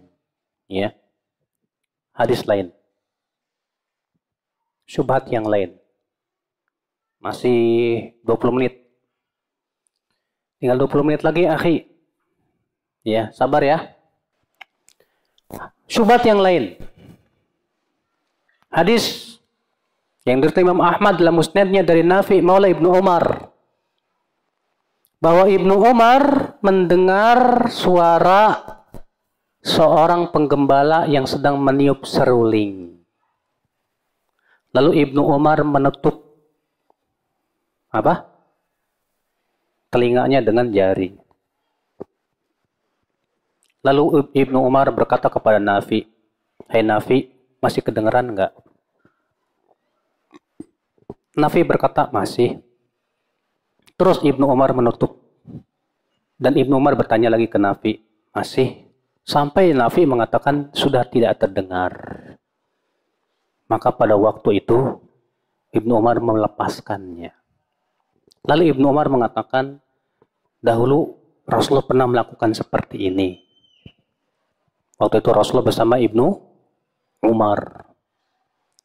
Ya. 0.68 0.92
Hadis 2.12 2.44
lain. 2.44 2.75
Syubhat 4.86 5.26
yang 5.28 5.44
lain. 5.44 5.74
Masih 7.18 7.58
20 8.22 8.54
menit. 8.54 8.86
Tinggal 10.62 10.78
20 10.78 11.06
menit 11.06 11.20
lagi, 11.26 11.44
akhi. 11.44 11.90
Ya, 13.02 13.34
sabar 13.34 13.62
ya. 13.66 13.92
Syubhat 15.90 16.22
yang 16.22 16.38
lain. 16.38 16.78
Hadis 18.70 19.36
yang 20.26 20.42
dari 20.42 20.66
Imam 20.66 20.82
Ahmad 20.82 21.22
dalam 21.22 21.38
musnadnya 21.38 21.86
dari 21.86 22.02
Nafi 22.02 22.42
Maula 22.42 22.66
Ibnu 22.66 22.88
Umar. 22.90 23.54
bahwa 25.16 25.48
Ibnu 25.48 25.74
Umar 25.80 26.22
mendengar 26.60 27.72
suara 27.72 28.76
seorang 29.64 30.30
penggembala 30.30 31.08
yang 31.08 31.24
sedang 31.24 31.56
meniup 31.58 32.04
seruling. 32.04 32.95
Lalu 34.76 35.08
Ibnu 35.08 35.24
Umar 35.24 35.64
menutup 35.64 36.36
apa? 37.88 38.28
Telinganya 39.88 40.44
dengan 40.44 40.68
jari. 40.68 41.16
Lalu 43.80 44.28
Ibnu 44.36 44.58
Umar 44.60 44.92
berkata 44.92 45.32
kepada 45.32 45.56
Nafi, 45.56 46.04
hey 46.68 46.84
Nafi, 46.84 47.32
masih 47.64 47.80
kedengeran 47.80 48.36
enggak? 48.36 48.52
Nafi 51.32 51.64
berkata, 51.64 52.12
masih. 52.12 52.60
Terus 53.96 54.20
Ibnu 54.20 54.44
Umar 54.44 54.76
menutup. 54.76 55.24
Dan 56.36 56.52
Ibnu 56.52 56.76
Umar 56.76 57.00
bertanya 57.00 57.32
lagi 57.32 57.48
ke 57.48 57.56
Nafi, 57.56 58.04
masih. 58.36 58.84
Sampai 59.24 59.72
Nafi 59.72 60.04
mengatakan 60.04 60.68
sudah 60.76 61.08
tidak 61.08 61.40
terdengar. 61.40 61.96
Maka 63.66 63.90
pada 63.90 64.14
waktu 64.14 64.62
itu 64.62 65.02
Ibnu 65.74 65.92
Umar 65.98 66.22
melepaskannya. 66.22 67.34
Lalu 68.46 68.62
Ibnu 68.70 68.86
Umar 68.86 69.10
mengatakan, 69.10 69.82
dahulu 70.62 71.18
Rasulullah 71.46 71.86
pernah 71.86 72.06
melakukan 72.06 72.54
seperti 72.54 73.10
ini. 73.10 73.42
Waktu 74.96 75.20
itu 75.20 75.30
Rasulullah 75.34 75.66
bersama 75.66 75.98
Ibnu 75.98 76.26
Umar. 77.26 77.90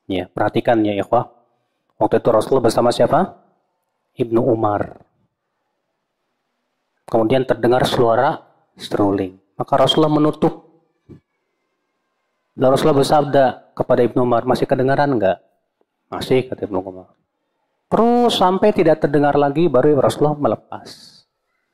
Ya, 0.09 0.27
perhatikan 0.27 0.82
ya 0.84 0.97
ikhwah. 0.97 1.29
Waktu 2.01 2.17
itu 2.17 2.29
Rasulullah 2.34 2.65
bersama 2.65 2.89
siapa? 2.89 3.38
Ibnu 4.17 4.41
Umar. 4.41 5.05
Kemudian 7.05 7.45
terdengar 7.45 7.86
suara 7.86 8.41
strolling. 8.75 9.38
Maka 9.55 9.73
Rasulullah 9.77 10.11
menutup. 10.11 10.70
Dan 12.62 12.78
Rasulullah 12.78 13.01
bersabda 13.01 13.45
kepada 13.74 14.05
Ibnu 14.05 14.22
Umar, 14.22 14.45
masih 14.45 14.70
kedengaran 14.70 15.18
enggak? 15.18 15.41
Masih, 16.14 16.45
kata 16.45 16.70
Ibnu 16.70 16.78
Umar. 16.86 17.09
Terus 17.89 18.38
sampai 18.38 18.70
tidak 18.70 19.01
terdengar 19.01 19.34
lagi, 19.34 19.66
baru 19.66 19.97
Rasulullah 19.97 20.38
melepas. 20.38 20.86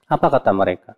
Apa 0.08 0.40
kata 0.40 0.56
mereka? 0.56 0.96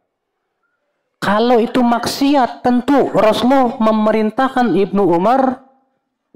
Kalau 1.17 1.57
itu 1.57 1.81
maksiat, 1.81 2.61
tentu 2.61 3.09
Rasulullah 3.17 3.81
memerintahkan 3.81 4.77
Ibnu 4.77 5.09
Umar 5.09 5.57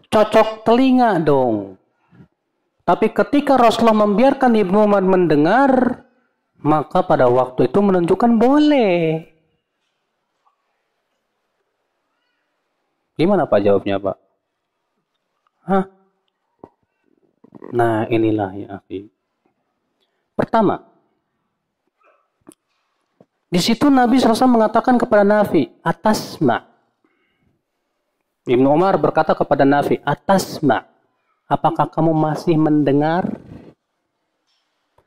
cocok 0.10 0.66
telinga 0.66 1.22
dong. 1.22 1.78
Tapi 2.82 3.14
ketika 3.14 3.54
Rasulullah 3.54 4.02
membiarkan 4.10 4.50
Ibnu 4.50 4.78
Umar 4.82 5.06
mendengar, 5.06 6.02
maka 6.58 7.06
pada 7.06 7.30
waktu 7.30 7.70
itu 7.70 7.80
menunjukkan 7.86 8.32
boleh. 8.34 9.33
Gimana 13.24 13.48
Pak 13.48 13.64
jawabnya 13.64 14.04
Pak? 14.04 14.18
Hah? 15.64 15.88
Nah 17.72 18.04
inilah 18.12 18.52
ya 18.52 18.68
akhi. 18.84 19.08
Pertama, 20.36 20.84
di 23.54 23.62
situ 23.62 23.88
Nabi 23.88 24.18
SAW 24.18 24.50
mengatakan 24.50 24.98
kepada 24.98 25.22
Nafi, 25.22 25.70
atasma. 25.86 26.68
Ibnu 28.50 28.66
Umar 28.66 28.98
berkata 28.98 29.38
kepada 29.38 29.64
Nafi, 29.64 30.02
atasma. 30.04 30.84
Apakah 31.46 31.88
kamu 31.88 32.12
masih 32.18 32.58
mendengar? 32.58 33.30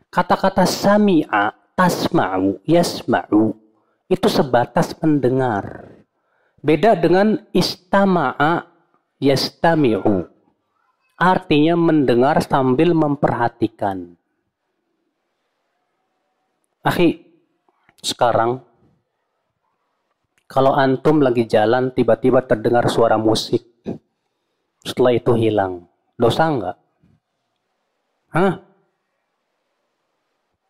Kata-kata 0.08 0.62
sami'a, 0.62 1.52
tasma'u, 1.74 2.62
yasma'u, 2.64 3.52
itu 4.06 4.28
sebatas 4.30 4.94
mendengar. 5.02 5.95
Beda 6.66 6.98
dengan 6.98 7.38
istama'a, 7.54 8.66
yastami'u. 9.22 10.26
Artinya 11.14 11.78
mendengar 11.78 12.42
sambil 12.42 12.90
memperhatikan. 12.90 14.18
Akhi, 16.82 17.22
sekarang 18.02 18.66
kalau 20.50 20.74
antum 20.74 21.22
lagi 21.22 21.46
jalan 21.46 21.94
tiba-tiba 21.94 22.42
terdengar 22.42 22.90
suara 22.90 23.14
musik, 23.14 23.62
setelah 24.82 25.14
itu 25.14 25.38
hilang 25.38 25.86
Dosa 26.16 26.48
enggak? 26.48 26.76
Hah? 28.32 28.54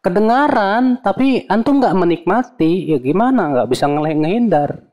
Kedengaran, 0.02 1.02
tapi 1.02 1.46
antum 1.46 1.78
nggak 1.78 1.96
menikmati, 1.98 2.90
ya 2.90 2.98
gimana? 2.98 3.50
Nggak 3.50 3.68
bisa 3.70 3.86
ngehindar. 3.90 4.86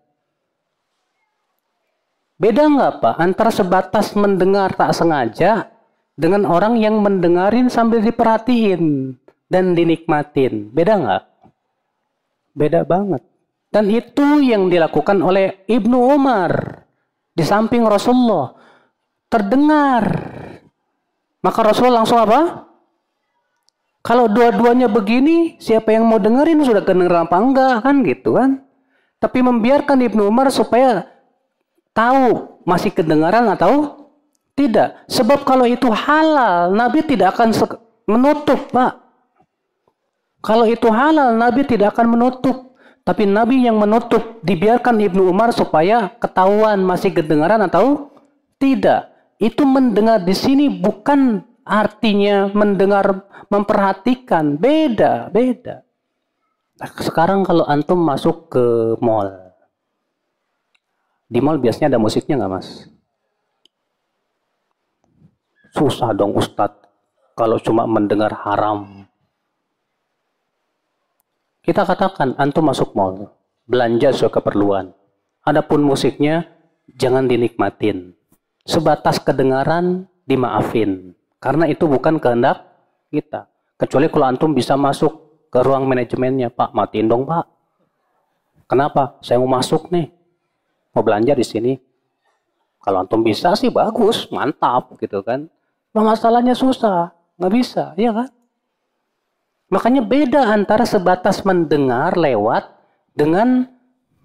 Beda 2.44 2.68
nggak 2.68 3.00
Pak? 3.00 3.16
Antara 3.24 3.56
sebatas 3.56 4.12
mendengar 4.20 4.76
tak 4.76 4.92
sengaja 4.92 5.72
dengan 6.20 6.44
orang 6.44 6.76
yang 6.76 7.00
mendengarin 7.00 7.72
sambil 7.72 8.04
diperhatiin 8.04 9.16
dan 9.48 9.72
dinikmatin. 9.72 10.68
Beda 10.76 11.00
nggak? 11.00 11.24
Beda 12.52 12.84
banget. 12.84 13.24
Dan 13.72 13.88
itu 13.88 14.44
yang 14.44 14.68
dilakukan 14.68 15.24
oleh 15.24 15.64
Ibnu 15.72 16.20
Umar 16.20 16.84
di 17.32 17.48
samping 17.48 17.88
Rasulullah. 17.88 18.52
Terdengar 19.32 20.04
maka 21.40 21.60
Rasulullah 21.64 22.04
langsung 22.04 22.20
apa? 22.20 22.68
Kalau 24.04 24.28
dua-duanya 24.28 24.92
begini, 24.92 25.56
siapa 25.64 25.96
yang 25.96 26.12
mau 26.12 26.20
dengerin 26.20 26.60
sudah 26.60 26.84
kedengeran 26.84 27.24
apa 27.24 27.38
enggak 27.40 27.76
kan 27.88 27.96
gitu 28.04 28.36
kan? 28.36 28.68
Tapi 29.20 29.40
membiarkan 29.40 29.96
Ibnu 30.04 30.28
Umar 30.28 30.52
supaya 30.52 31.13
tahu 31.94 32.60
masih 32.66 32.92
kedengaran 32.92 33.46
atau 33.54 34.04
tidak. 34.54 35.02
Sebab 35.10 35.46
kalau 35.46 35.66
itu 35.66 35.90
halal, 35.90 36.74
Nabi 36.74 37.02
tidak 37.06 37.38
akan 37.38 37.54
menutup, 38.06 38.70
Pak. 38.70 38.94
Kalau 40.44 40.68
itu 40.68 40.92
halal, 40.92 41.34
Nabi 41.40 41.64
tidak 41.64 41.96
akan 41.96 42.18
menutup. 42.20 42.76
Tapi 43.04 43.28
Nabi 43.28 43.64
yang 43.64 43.80
menutup, 43.80 44.40
dibiarkan 44.44 44.96
Ibnu 45.00 45.28
Umar 45.28 45.52
supaya 45.52 46.12
ketahuan 46.20 46.84
masih 46.84 47.12
kedengaran 47.12 47.60
atau 47.64 48.12
tidak. 48.60 49.12
Itu 49.40 49.68
mendengar 49.68 50.24
di 50.24 50.32
sini 50.32 50.72
bukan 50.72 51.44
artinya 51.68 52.48
mendengar 52.52 53.28
memperhatikan, 53.52 54.56
beda, 54.56 55.28
beda. 55.32 55.84
Nah, 56.80 56.90
sekarang 57.00 57.44
kalau 57.44 57.68
antum 57.68 58.00
masuk 58.00 58.48
ke 58.52 58.96
mall, 59.04 59.43
di 61.34 61.42
mall 61.42 61.58
biasanya 61.58 61.98
ada 61.98 62.00
musiknya 62.00 62.38
nggak 62.38 62.54
mas? 62.54 62.86
Susah 65.74 66.14
dong 66.14 66.38
Ustadz 66.38 66.86
kalau 67.34 67.58
cuma 67.58 67.90
mendengar 67.90 68.30
haram. 68.46 69.10
Kita 71.66 71.82
katakan 71.90 72.38
antum 72.38 72.70
masuk 72.70 72.94
mall, 72.94 73.34
belanja 73.66 74.14
sesuai 74.14 74.38
keperluan. 74.38 74.94
Adapun 75.42 75.82
musiknya 75.82 76.46
jangan 76.94 77.26
dinikmatin 77.26 78.14
sebatas 78.64 79.20
kedengaran 79.20 80.08
dimaafin. 80.24 81.16
Karena 81.40 81.68
itu 81.68 81.88
bukan 81.88 82.20
kehendak 82.20 82.64
kita. 83.12 83.52
Kecuali 83.76 84.08
kalau 84.08 84.32
antum 84.32 84.56
bisa 84.56 84.80
masuk 84.80 85.12
ke 85.52 85.60
ruang 85.60 85.84
manajemennya, 85.86 86.48
Pak, 86.48 86.72
matiin 86.72 87.12
dong, 87.12 87.28
Pak. 87.28 87.46
Kenapa? 88.72 89.20
Saya 89.20 89.44
mau 89.44 89.52
masuk 89.52 89.92
nih. 89.92 90.08
Mau 90.94 91.02
belanja 91.02 91.34
di 91.34 91.46
sini. 91.46 91.74
Kalau 92.84 93.02
antum 93.02 93.24
bisa 93.24 93.56
sih 93.58 93.72
bagus, 93.74 94.28
mantap 94.30 94.94
gitu 95.00 95.24
kan. 95.26 95.48
Masalahnya 95.94 96.58
susah, 96.58 97.14
nggak 97.38 97.54
bisa, 97.54 97.94
iya 97.98 98.12
kan? 98.12 98.30
Makanya 99.72 100.02
beda 100.06 100.54
antara 100.54 100.86
sebatas 100.86 101.42
mendengar 101.48 102.14
lewat 102.14 102.70
dengan 103.14 103.66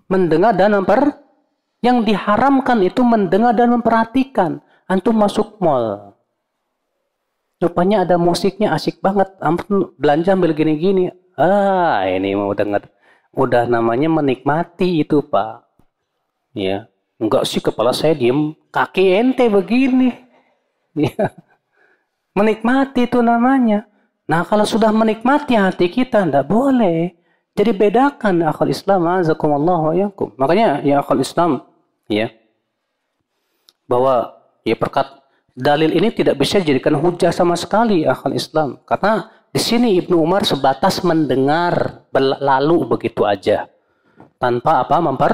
mendengar 0.08 0.56
dan 0.56 0.76
memper 0.76 1.16
yang 1.84 2.02
diharamkan 2.02 2.82
itu 2.82 3.00
mendengar 3.06 3.54
dan 3.54 3.72
memperhatikan. 3.72 4.60
Antum 4.88 5.14
masuk 5.20 5.60
mall. 5.60 6.16
Rupanya 7.60 8.08
ada 8.08 8.16
musiknya 8.16 8.72
asik 8.72 9.04
banget. 9.04 9.28
Ampun 9.38 9.92
belanja 10.00 10.32
ambil 10.32 10.56
gini-gini. 10.56 11.12
Ah, 11.36 12.02
ini 12.08 12.32
mau 12.34 12.56
dengar. 12.56 12.88
Udah 13.36 13.68
namanya 13.68 14.08
menikmati 14.08 15.04
itu, 15.04 15.20
Pak. 15.20 15.67
Ya. 16.58 16.90
Enggak 17.22 17.46
sih 17.46 17.62
kepala 17.62 17.94
saya 17.94 18.18
diem. 18.18 18.58
Kaki 18.74 19.04
ente 19.14 19.46
begini. 19.46 20.10
Ya. 20.98 21.30
Menikmati 22.34 23.06
itu 23.06 23.22
namanya. 23.22 23.86
Nah, 24.26 24.42
kalau 24.42 24.66
sudah 24.66 24.90
menikmati 24.90 25.54
hati 25.54 25.86
kita, 25.86 26.26
enggak 26.26 26.50
boleh. 26.50 27.14
Jadi 27.54 27.70
bedakan 27.70 28.42
akal 28.42 28.66
Islam 28.66 29.06
azakumullah 29.06 29.78
wa 29.78 29.94
yakum. 29.94 30.34
Makanya 30.34 30.82
ya 30.82 30.98
akal 30.98 31.22
Islam 31.22 31.62
ya 32.10 32.30
bahwa 33.86 34.36
ya 34.62 34.74
perkat 34.74 35.06
dalil 35.58 35.90
ini 35.90 36.12
tidak 36.12 36.38
bisa 36.38 36.60
dijadikan 36.60 36.94
hujah 36.94 37.32
sama 37.32 37.56
sekali 37.56 38.04
akal 38.04 38.30
Islam 38.30 38.78
karena 38.84 39.26
di 39.48 39.60
sini 39.60 39.96
Ibnu 39.98 40.20
Umar 40.20 40.44
sebatas 40.44 41.00
mendengar 41.02 42.04
berlalu 42.12 42.84
begitu 42.84 43.24
aja 43.24 43.66
tanpa 44.36 44.84
apa 44.84 44.96
memper 45.00 45.32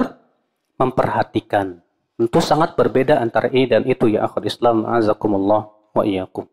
memperhatikan. 0.78 1.80
Tentu 2.14 2.38
sangat 2.38 2.78
berbeda 2.78 3.18
antara 3.18 3.50
ini 3.50 3.66
dan 3.66 3.82
itu 3.86 4.06
ya 4.06 4.26
akhul 4.26 4.46
Islam 4.46 4.86
azakumullah 4.86 5.66
wa 5.94 6.02
iyyakum. 6.06 6.46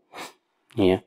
Ya. 0.74 1.06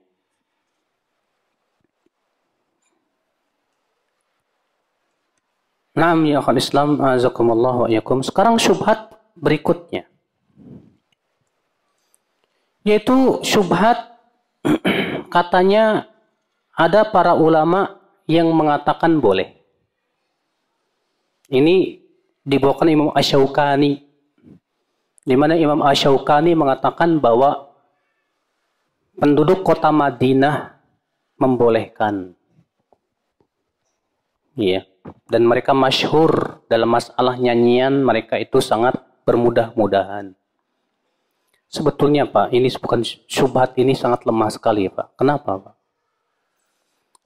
Naam 5.94 6.22
ya 6.26 6.38
akhul 6.38 6.58
Islam 6.58 7.02
azakumullah 7.02 7.74
wa 7.82 7.88
iyyakum. 7.90 8.22
Sekarang 8.22 8.58
syubhat 8.62 9.10
berikutnya. 9.34 10.06
Yaitu 12.86 13.42
syubhat 13.42 14.14
katanya 15.34 16.06
ada 16.78 17.06
para 17.10 17.34
ulama 17.34 17.98
yang 18.30 18.54
mengatakan 18.54 19.18
boleh. 19.18 19.50
Ini 21.50 22.03
dibawakan 22.44 22.88
Imam 22.92 23.10
Asyaukani. 23.16 24.04
Di 25.24 25.34
mana 25.34 25.56
Imam 25.56 25.80
Asyaukani 25.80 26.52
mengatakan 26.52 27.16
bahwa 27.16 27.72
penduduk 29.16 29.64
kota 29.64 29.88
Madinah 29.88 30.76
membolehkan. 31.40 32.36
Iya. 34.54 34.84
Dan 35.28 35.48
mereka 35.48 35.72
masyhur 35.76 36.64
dalam 36.68 36.92
masalah 36.92 37.36
nyanyian 37.36 38.04
mereka 38.04 38.40
itu 38.40 38.60
sangat 38.60 38.96
bermudah-mudahan. 39.24 40.36
Sebetulnya 41.68 42.28
Pak, 42.28 42.54
ini 42.54 42.70
bukan 42.78 43.02
syubhat 43.26 43.74
ini 43.80 43.98
sangat 43.98 44.22
lemah 44.28 44.46
sekali 44.52 44.86
Pak. 44.86 45.18
Kenapa 45.18 45.58
Pak? 45.58 45.74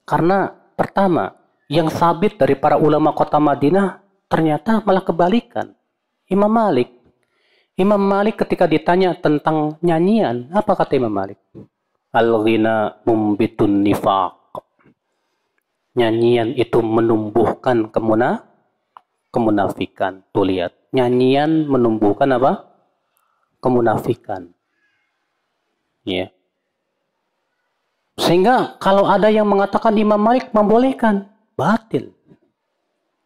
Karena 0.09 0.49
pertama, 0.73 1.37
yang 1.69 1.85
sabit 1.93 2.33
dari 2.41 2.57
para 2.57 2.81
ulama 2.81 3.13
kota 3.13 3.37
Madinah 3.37 4.01
ternyata 4.29 4.85
malah 4.85 5.03
kebalikan. 5.03 5.73
Imam 6.29 6.47
Malik. 6.47 6.93
Imam 7.73 7.97
Malik 7.97 8.39
ketika 8.45 8.69
ditanya 8.69 9.17
tentang 9.17 9.81
nyanyian, 9.81 10.53
apa 10.53 10.77
kata 10.77 10.95
Imam 10.95 11.09
Malik? 11.09 11.41
Al-ghina 12.13 13.01
mumbitun 13.03 13.81
nifaq. 13.81 14.37
Nyanyian 15.97 16.53
itu 16.53 16.79
menumbuhkan 16.85 17.89
kemuna, 17.89 18.45
kemunafikan. 19.33 20.21
Tuh 20.29 20.45
lihat, 20.45 20.77
nyanyian 20.93 21.65
menumbuhkan 21.65 22.29
apa? 22.37 22.69
Kemunafikan. 23.59 24.53
Ya. 26.05 26.13
Yeah. 26.13 26.29
Sehingga 28.19 28.75
kalau 28.83 29.07
ada 29.07 29.31
yang 29.31 29.47
mengatakan 29.47 29.95
Imam 29.95 30.19
Malik 30.19 30.51
membolehkan, 30.51 31.31
batil. 31.55 32.11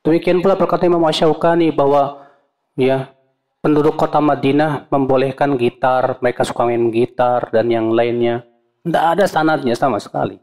Demikian 0.03 0.43
pula 0.43 0.59
berkata 0.59 0.83
Imam 0.83 1.03
Asyaukani 1.07 1.71
bahwa 1.71 2.27
ya 2.75 3.15
penduduk 3.63 3.95
kota 3.95 4.19
Madinah 4.19 4.91
membolehkan 4.91 5.55
gitar, 5.55 6.19
mereka 6.19 6.43
suka 6.43 6.67
main 6.67 6.91
gitar 6.91 7.47
dan 7.55 7.71
yang 7.71 7.95
lainnya. 7.95 8.43
Tidak 8.83 9.03
ada 9.15 9.23
sanadnya 9.23 9.79
sama 9.79 9.97
sekali. 10.03 10.35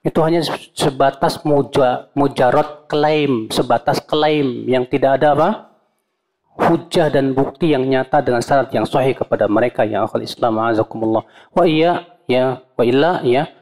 Itu 0.00 0.24
hanya 0.24 0.40
sebatas 0.72 1.44
muja, 1.44 2.08
mujarot 2.16 2.88
klaim, 2.88 3.52
sebatas 3.52 4.00
klaim 4.00 4.64
yang 4.64 4.88
tidak 4.88 5.20
ada 5.20 5.36
apa? 5.36 5.50
hujah 6.56 7.12
dan 7.12 7.36
bukti 7.36 7.76
yang 7.76 7.84
nyata 7.84 8.24
dengan 8.24 8.40
syarat 8.40 8.72
yang 8.72 8.88
sahih 8.88 9.12
kepada 9.12 9.44
mereka 9.44 9.84
yang 9.84 10.08
akal 10.08 10.24
Islam 10.24 10.56
azakumullah. 10.64 11.28
Wa 11.52 11.68
iya 11.68 12.08
ya 12.24 12.64
wa 12.74 12.84
illa 12.84 13.20
ya 13.22 13.52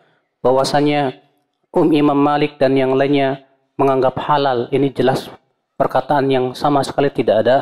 bahwasanya 0.41 1.21
Um 1.75 1.91
Imam 1.91 2.15
Malik 2.15 2.55
dan 2.55 2.79
yang 2.79 2.95
lainnya 2.95 3.44
menganggap 3.75 4.19
halal. 4.25 4.71
Ini 4.71 4.91
jelas 4.95 5.31
perkataan 5.79 6.31
yang 6.31 6.47
sama 6.55 6.83
sekali 6.87 7.11
tidak 7.11 7.47
ada 7.47 7.57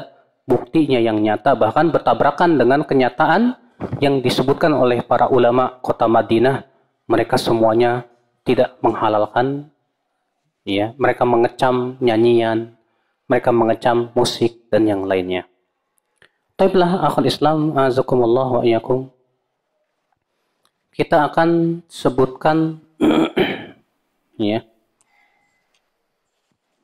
buktinya 0.44 1.00
yang 1.00 1.20
nyata. 1.20 1.56
Bahkan 1.56 1.92
bertabrakan 1.92 2.58
dengan 2.60 2.84
kenyataan 2.84 3.56
yang 3.98 4.22
disebutkan 4.22 4.72
oleh 4.76 5.02
para 5.02 5.28
ulama 5.28 5.78
kota 5.80 6.06
Madinah. 6.06 6.64
Mereka 7.10 7.36
semuanya 7.36 8.06
tidak 8.42 8.78
menghalalkan 8.82 9.70
ya 10.62 10.94
mereka 10.98 11.26
mengecam 11.26 11.98
nyanyian 11.98 12.74
mereka 13.26 13.50
mengecam 13.54 14.12
musik 14.12 14.68
dan 14.68 14.84
yang 14.84 15.06
lainnya. 15.06 15.48
Taiblah 16.58 17.06
akhul 17.06 17.26
Islam 17.26 17.74
azakumullah 17.74 18.60
wa 18.60 18.62
iyakum 18.62 19.08
kita 20.92 21.24
akan 21.32 21.80
sebutkan 21.88 22.76
ya 24.36 24.60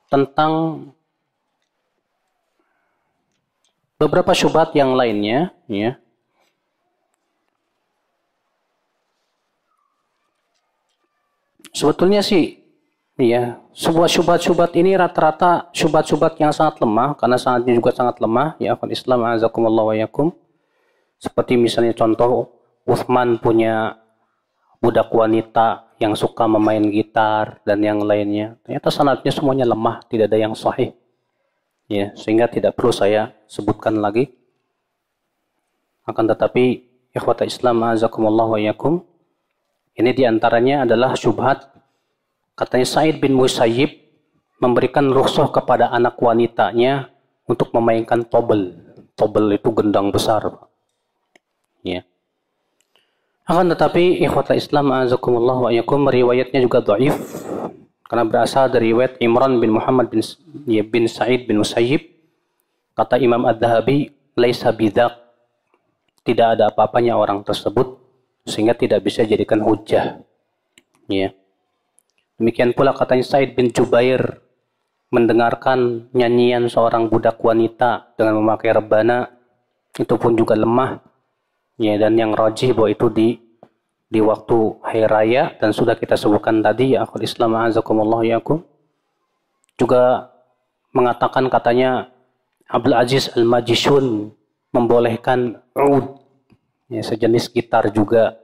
tentang 0.09 0.85
beberapa 4.01 4.33
syubhat 4.33 4.73
yang 4.73 4.97
lainnya 4.97 5.53
ya. 5.69 6.01
Sebetulnya 11.73 12.25
sih 12.25 12.59
ya 13.19 13.59
sebuah 13.75 14.07
syubhat-syubhat 14.07 14.79
ini 14.79 14.95
rata-rata 14.95 15.71
syubhat-syubhat 15.75 16.39
yang 16.39 16.55
sangat 16.55 16.79
lemah 16.79 17.19
karena 17.19 17.35
sangatnya 17.35 17.75
juga 17.75 17.91
sangat 17.91 18.23
lemah 18.23 18.55
ya 18.63 18.79
akan 18.79 18.89
Islam 18.95 19.27
azakumullah 19.27 19.85
wa 19.91 19.95
yakum 19.99 20.31
seperti 21.19 21.59
misalnya 21.59 21.99
contoh 21.99 22.55
Uthman 22.87 23.43
punya 23.43 23.99
budak 24.79 25.11
wanita 25.11 25.88
yang 25.99 26.15
suka 26.15 26.47
memain 26.47 26.83
gitar 26.89 27.59
dan 27.67 27.83
yang 27.83 27.99
lainnya. 28.03 28.55
Ternyata 28.63 28.89
sanatnya 28.91 29.33
semuanya 29.35 29.67
lemah, 29.67 30.03
tidak 30.07 30.31
ada 30.31 30.39
yang 30.39 30.55
sahih. 30.55 30.95
Ya, 31.91 32.15
sehingga 32.15 32.47
tidak 32.47 32.79
perlu 32.79 32.95
saya 32.95 33.35
sebutkan 33.51 33.99
lagi. 33.99 34.31
Akan 36.07 36.25
tetapi 36.25 36.87
ikhwata 37.13 37.45
Islam 37.45 37.83
azakumullah 37.85 38.47
wa 38.47 38.61
yakum. 38.61 39.03
Ini 39.99 40.15
di 40.15 40.23
antaranya 40.23 40.87
adalah 40.87 41.19
syubhat 41.19 41.67
katanya 42.55 42.87
Said 42.87 43.19
bin 43.19 43.35
Musayyib 43.35 43.91
memberikan 44.63 45.11
rukhsah 45.11 45.51
kepada 45.51 45.91
anak 45.91 46.19
wanitanya 46.19 47.11
untuk 47.47 47.75
memainkan 47.75 48.23
tobel. 48.27 48.75
Tobel 49.19 49.59
itu 49.59 49.71
gendang 49.75 50.15
besar. 50.15 50.47
Ya. 51.83 52.07
Akan 53.49 53.73
tetapi 53.73 54.21
ikhwata 54.21 54.53
Islam 54.53 54.93
azakumullah 54.93 55.57
wa 55.57 55.71
yakum 55.73 56.05
riwayatnya 56.05 56.61
juga 56.61 56.85
dhaif 56.85 57.17
karena 58.05 58.29
berasal 58.29 58.69
dari 58.69 58.93
riwayat 58.93 59.17
Imran 59.25 59.57
bin 59.57 59.73
Muhammad 59.73 60.13
bin, 60.13 60.21
ya, 60.69 60.85
bin 60.85 61.09
Sa'id 61.09 61.49
bin 61.49 61.65
Musayyib. 61.65 62.13
Kata 62.93 63.17
Imam 63.17 63.49
Ad-Dhahabi 63.49 64.13
laisa 64.37 64.69
bidzak 64.69 65.17
tidak 66.29 66.61
ada 66.61 66.69
apa-apanya 66.69 67.17
orang 67.17 67.41
tersebut 67.41 67.97
sehingga 68.45 68.77
tidak 68.77 69.01
bisa 69.01 69.25
jadikan 69.25 69.65
hujah 69.65 70.21
ya. 71.09 71.33
Demikian 72.37 72.77
pula 72.77 72.93
katanya 72.93 73.25
Said 73.25 73.57
bin 73.57 73.73
Jubair 73.73 74.45
mendengarkan 75.09 76.13
nyanyian 76.13 76.69
seorang 76.69 77.09
budak 77.09 77.41
wanita 77.41 78.13
dengan 78.13 78.45
memakai 78.45 78.77
rebana 78.77 79.25
itu 79.97 80.15
pun 80.21 80.37
juga 80.37 80.53
lemah 80.53 81.08
Ya, 81.79 81.95
dan 81.95 82.19
yang 82.19 82.35
rajih 82.35 82.75
bahwa 82.75 82.91
itu 82.91 83.07
di 83.07 83.29
di 84.09 84.19
waktu 84.25 84.81
hari 84.83 85.05
raya 85.05 85.53
dan 85.61 85.71
sudah 85.71 85.95
kita 85.95 86.17
sebutkan 86.17 86.65
tadi 86.65 86.97
ya 86.97 87.05
akhul 87.05 87.23
Islam 87.23 87.55
azakumullah 87.61 88.25
yakum 88.25 88.65
juga 89.77 90.33
mengatakan 90.97 91.47
katanya 91.53 92.09
Abdul 92.67 92.97
Aziz 92.97 93.29
Al-Majishun 93.37 94.33
membolehkan 94.75 95.61
ud 95.77 96.19
ya 96.91 97.05
sejenis 97.05 97.53
gitar 97.53 97.89
juga. 97.93 98.37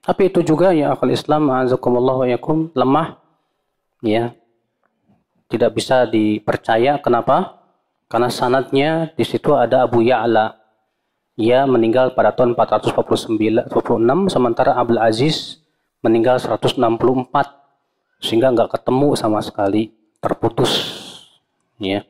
Tapi 0.00 0.32
itu 0.32 0.40
juga 0.40 0.72
ya 0.72 0.96
akhul 0.96 1.12
Islam 1.12 1.52
azakumullah 1.52 2.26
yakum 2.26 2.72
lemah 2.72 3.20
ya. 4.02 4.32
Tidak 5.50 5.70
bisa 5.74 6.06
dipercaya. 6.06 7.02
Kenapa? 7.02 7.58
Karena 8.06 8.30
sanatnya 8.30 9.10
di 9.14 9.26
situ 9.26 9.50
ada 9.54 9.82
Abu 9.86 10.02
Ya'la 10.02 10.59
ia 11.40 11.64
meninggal 11.64 12.12
pada 12.12 12.36
tahun 12.36 12.52
449 12.52 13.72
26 13.72 14.28
sementara 14.28 14.76
Abdul 14.76 15.00
Aziz 15.00 15.64
meninggal 16.04 16.36
164 16.36 16.76
sehingga 18.20 18.52
nggak 18.52 18.76
ketemu 18.76 19.16
sama 19.16 19.40
sekali 19.40 19.96
terputus 20.20 20.72
ya. 21.80 22.04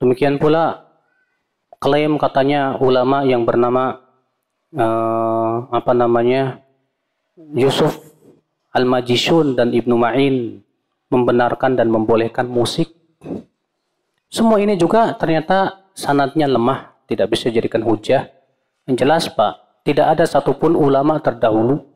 Demikian 0.00 0.40
pula 0.40 0.88
klaim 1.76 2.16
katanya 2.16 2.80
ulama 2.80 3.20
yang 3.28 3.44
bernama 3.44 4.00
uh, 4.72 5.68
apa 5.68 5.92
namanya 5.92 6.64
Yusuf 7.52 8.00
Al-Majishun 8.72 9.60
dan 9.60 9.76
Ibnu 9.76 9.96
Ma'in 9.96 10.64
membenarkan 11.12 11.76
dan 11.76 11.92
membolehkan 11.92 12.48
musik. 12.48 12.96
Semua 14.32 14.56
ini 14.60 14.80
juga 14.80 15.12
ternyata 15.16 15.84
sanatnya 15.92 16.48
lemah 16.48 16.95
tidak 17.06 17.32
bisa 17.32 17.48
jadikan 17.48 17.82
hujah. 17.86 18.28
Yang 18.86 18.96
jelas 19.02 19.24
Pak, 19.30 19.82
tidak 19.86 20.18
ada 20.18 20.24
satupun 20.26 20.74
ulama 20.74 21.22
terdahulu 21.22 21.86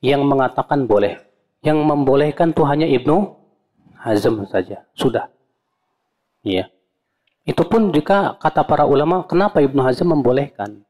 yang 0.00 0.24
mengatakan 0.24 0.88
boleh. 0.88 1.20
Yang 1.60 1.78
membolehkan 1.84 2.56
tuh 2.56 2.64
hanya 2.64 2.88
Ibnu 2.88 3.34
Hazm 3.98 4.46
saja. 4.48 4.86
Sudah. 4.94 5.28
Iya. 6.46 6.70
Itu 7.48 7.64
pun 7.64 7.90
jika 7.90 8.36
kata 8.38 8.64
para 8.64 8.84
ulama, 8.84 9.24
kenapa 9.24 9.58
Ibnu 9.60 9.80
Hazm 9.82 10.12
membolehkan? 10.14 10.84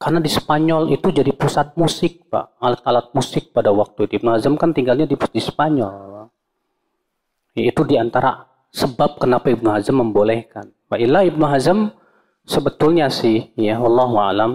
Karena 0.00 0.18
di 0.18 0.32
Spanyol 0.32 0.90
itu 0.96 1.12
jadi 1.12 1.30
pusat 1.32 1.76
musik, 1.76 2.28
Pak. 2.28 2.56
Alat-alat 2.56 3.12
musik 3.12 3.52
pada 3.52 3.68
waktu 3.72 4.08
itu. 4.08 4.20
Ibnu 4.20 4.30
Hazm 4.32 4.54
kan 4.56 4.72
tinggalnya 4.72 5.04
di, 5.04 5.16
di 5.16 5.40
Spanyol. 5.40 6.28
Itu 7.56 7.82
di 7.84 7.98
antara 8.00 8.46
sebab 8.70 9.18
kenapa 9.18 9.50
Ibnu 9.50 9.68
Hazm 9.68 10.00
membolehkan. 10.00 10.70
Wa 10.90 10.96
Ibnu 10.98 11.44
Hazm 11.46 11.92
sebetulnya 12.50 13.06
sih, 13.06 13.54
ya 13.54 13.78
Allah 13.78 14.10
alam, 14.26 14.50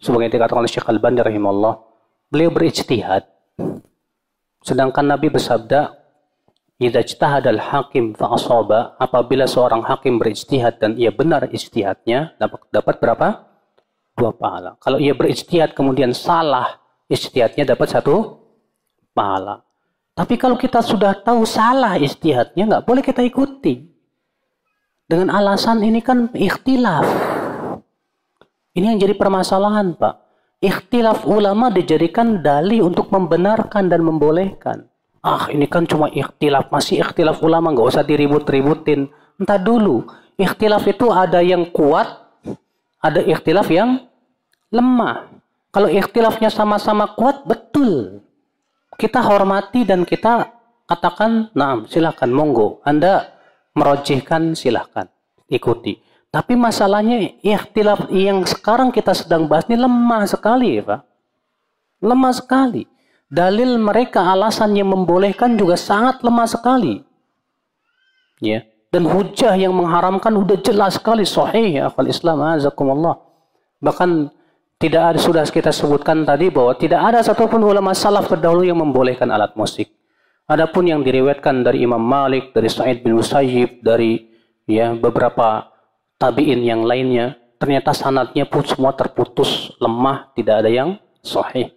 sebagai 0.00 0.32
dikatakan 0.32 0.64
oleh 0.64 0.72
Syekh 0.72 0.88
Al-Bani 0.88 1.20
rahimahullah, 1.20 1.74
beliau 2.32 2.48
berijtihad. 2.48 3.28
Sedangkan 4.64 5.04
Nabi 5.04 5.28
bersabda, 5.28 6.04
Idza 6.74 7.06
ijtahada 7.06 7.54
al-hakim 7.54 8.18
fa 8.18 8.34
asaba, 8.34 8.98
apabila 8.98 9.46
seorang 9.46 9.86
hakim 9.86 10.18
berijtihad 10.18 10.82
dan 10.82 10.98
ia 10.98 11.14
benar 11.14 11.46
ijtihadnya, 11.46 12.34
dapat 12.34 12.66
dapat 12.74 12.94
berapa? 12.98 13.28
Dua 14.18 14.34
pahala. 14.34 14.74
Kalau 14.82 14.98
ia 14.98 15.14
berijtihad 15.14 15.70
kemudian 15.70 16.10
salah 16.10 16.82
ijtihadnya 17.06 17.62
dapat 17.62 17.94
satu 17.94 18.42
pahala. 19.14 19.62
Tapi 20.18 20.34
kalau 20.34 20.58
kita 20.58 20.82
sudah 20.82 21.14
tahu 21.22 21.46
salah 21.46 21.94
ijtihadnya 21.94 22.66
nggak 22.66 22.84
boleh 22.86 23.02
kita 23.06 23.22
ikuti. 23.22 23.94
Dengan 25.06 25.30
alasan 25.30 25.78
ini 25.82 26.02
kan 26.02 26.30
ikhtilaf. 26.34 27.33
Ini 28.74 28.90
yang 28.90 28.98
jadi 28.98 29.14
permasalahan, 29.14 29.94
Pak. 29.94 30.14
Ikhtilaf 30.58 31.30
ulama 31.30 31.70
dijadikan 31.70 32.42
dalih 32.42 32.82
untuk 32.82 33.06
membenarkan 33.14 33.86
dan 33.86 34.02
membolehkan. 34.02 34.90
Ah, 35.22 35.46
ini 35.48 35.70
kan 35.70 35.86
cuma 35.86 36.10
ikhtilaf, 36.10 36.74
masih 36.74 37.00
ikhtilaf 37.00 37.38
ulama, 37.40 37.70
nggak 37.70 37.86
usah 37.94 38.02
diribut-ributin. 38.02 39.08
Entah 39.38 39.62
dulu, 39.62 40.04
ikhtilaf 40.36 40.84
itu 40.90 41.08
ada 41.14 41.38
yang 41.38 41.70
kuat, 41.70 42.18
ada 42.98 43.22
ikhtilaf 43.22 43.70
yang 43.70 44.04
lemah. 44.74 45.32
Kalau 45.70 45.86
ikhtilafnya 45.86 46.50
sama-sama 46.50 47.14
kuat, 47.14 47.46
betul. 47.46 48.20
Kita 48.98 49.22
hormati 49.22 49.86
dan 49.86 50.02
kita 50.02 50.50
katakan, 50.90 51.54
nah 51.54 51.86
silahkan, 51.86 52.28
monggo. 52.28 52.82
Anda 52.82 53.32
merojihkan, 53.78 54.58
silahkan, 54.58 55.08
ikuti. 55.46 56.03
Tapi 56.34 56.58
masalahnya 56.58 57.38
ikhtilaf 57.46 58.10
yang 58.10 58.42
sekarang 58.42 58.90
kita 58.90 59.14
sedang 59.14 59.46
bahas 59.46 59.70
ini 59.70 59.78
lemah 59.78 60.26
sekali, 60.26 60.82
Pak. 60.82 61.06
Lemah 62.02 62.34
sekali 62.34 62.90
dalil 63.34 63.74
mereka 63.82 64.22
alasan 64.22 64.78
yang 64.78 64.94
membolehkan 64.94 65.58
juga 65.58 65.74
sangat 65.74 66.22
lemah 66.22 66.46
sekali. 66.46 67.02
Ya. 68.38 68.62
Dan 68.94 69.10
hujah 69.10 69.58
yang 69.58 69.74
mengharamkan 69.74 70.30
sudah 70.30 70.58
jelas 70.62 70.94
sekali 70.94 71.26
sahih 71.26 71.82
ya 71.82 71.90
akal 71.90 72.06
Islam 72.06 72.46
azakumullah. 72.46 73.18
Bahkan 73.82 74.30
tidak 74.78 75.02
ada 75.02 75.18
sudah 75.18 75.42
kita 75.50 75.74
sebutkan 75.74 76.22
tadi 76.22 76.46
bahwa 76.46 76.78
tidak 76.78 77.02
ada 77.02 77.18
satupun 77.18 77.58
ulama 77.66 77.90
salaf 77.90 78.30
terdahulu 78.30 78.62
yang 78.62 78.78
membolehkan 78.78 79.34
alat 79.34 79.50
musik. 79.58 79.90
Adapun 80.46 80.86
yang 80.86 81.02
diriwayatkan 81.02 81.66
dari 81.66 81.82
Imam 81.82 81.98
Malik, 81.98 82.54
dari 82.54 82.70
Sa'id 82.70 83.02
bin 83.02 83.18
Musayyib, 83.18 83.82
dari 83.82 84.30
ya 84.70 84.94
beberapa 84.94 85.73
tabi'in 86.24 86.64
yang 86.64 86.88
lainnya, 86.88 87.36
ternyata 87.60 87.92
sanatnya 87.92 88.48
pun 88.48 88.64
semua 88.64 88.96
terputus, 88.96 89.76
lemah, 89.76 90.32
tidak 90.32 90.64
ada 90.64 90.70
yang 90.72 90.96
sahih. 91.20 91.68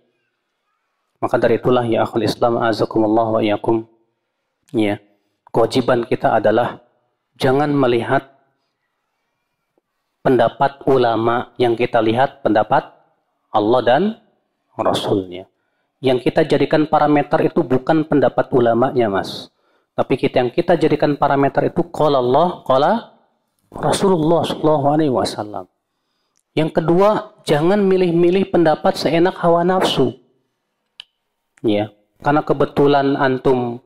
Maka 1.19 1.35
dari 1.35 1.59
itulah 1.59 1.83
ya 1.83 2.07
akhul 2.07 2.23
Islam 2.23 2.63
azakumullah 2.63 3.27
wa 3.27 3.41
iyakum. 3.43 3.83
Ya. 4.71 5.03
Kewajiban 5.51 6.07
kita 6.07 6.39
adalah 6.39 6.79
jangan 7.35 7.75
melihat 7.75 8.23
pendapat 10.23 10.79
ulama 10.87 11.51
yang 11.59 11.75
kita 11.75 11.99
lihat 11.99 12.39
pendapat 12.39 12.87
Allah 13.51 13.81
dan 13.83 14.03
Rasulnya. 14.77 15.49
Yang 15.97 16.29
kita 16.29 16.45
jadikan 16.45 16.85
parameter 16.85 17.41
itu 17.41 17.65
bukan 17.65 18.05
pendapat 18.05 18.53
ulamanya 18.53 19.09
mas. 19.09 19.49
Tapi 19.97 20.13
kita 20.13 20.45
yang 20.45 20.53
kita 20.53 20.77
jadikan 20.77 21.17
parameter 21.17 21.73
itu 21.73 21.81
qala 21.89 22.21
Allah, 22.21 22.61
qala 22.61 23.16
Rasulullah 23.73 24.47
sallallahu 24.47 24.85
alaihi 24.87 25.13
wasallam. 25.13 25.67
Yang 26.57 26.81
kedua, 26.81 27.37
jangan 27.45 27.83
milih-milih 27.85 28.49
pendapat 28.49 28.97
seenak 28.97 29.37
hawa 29.37 29.61
nafsu. 29.61 30.17
Ya, 31.61 31.93
karena 32.25 32.41
kebetulan 32.41 33.13
antum 33.13 33.81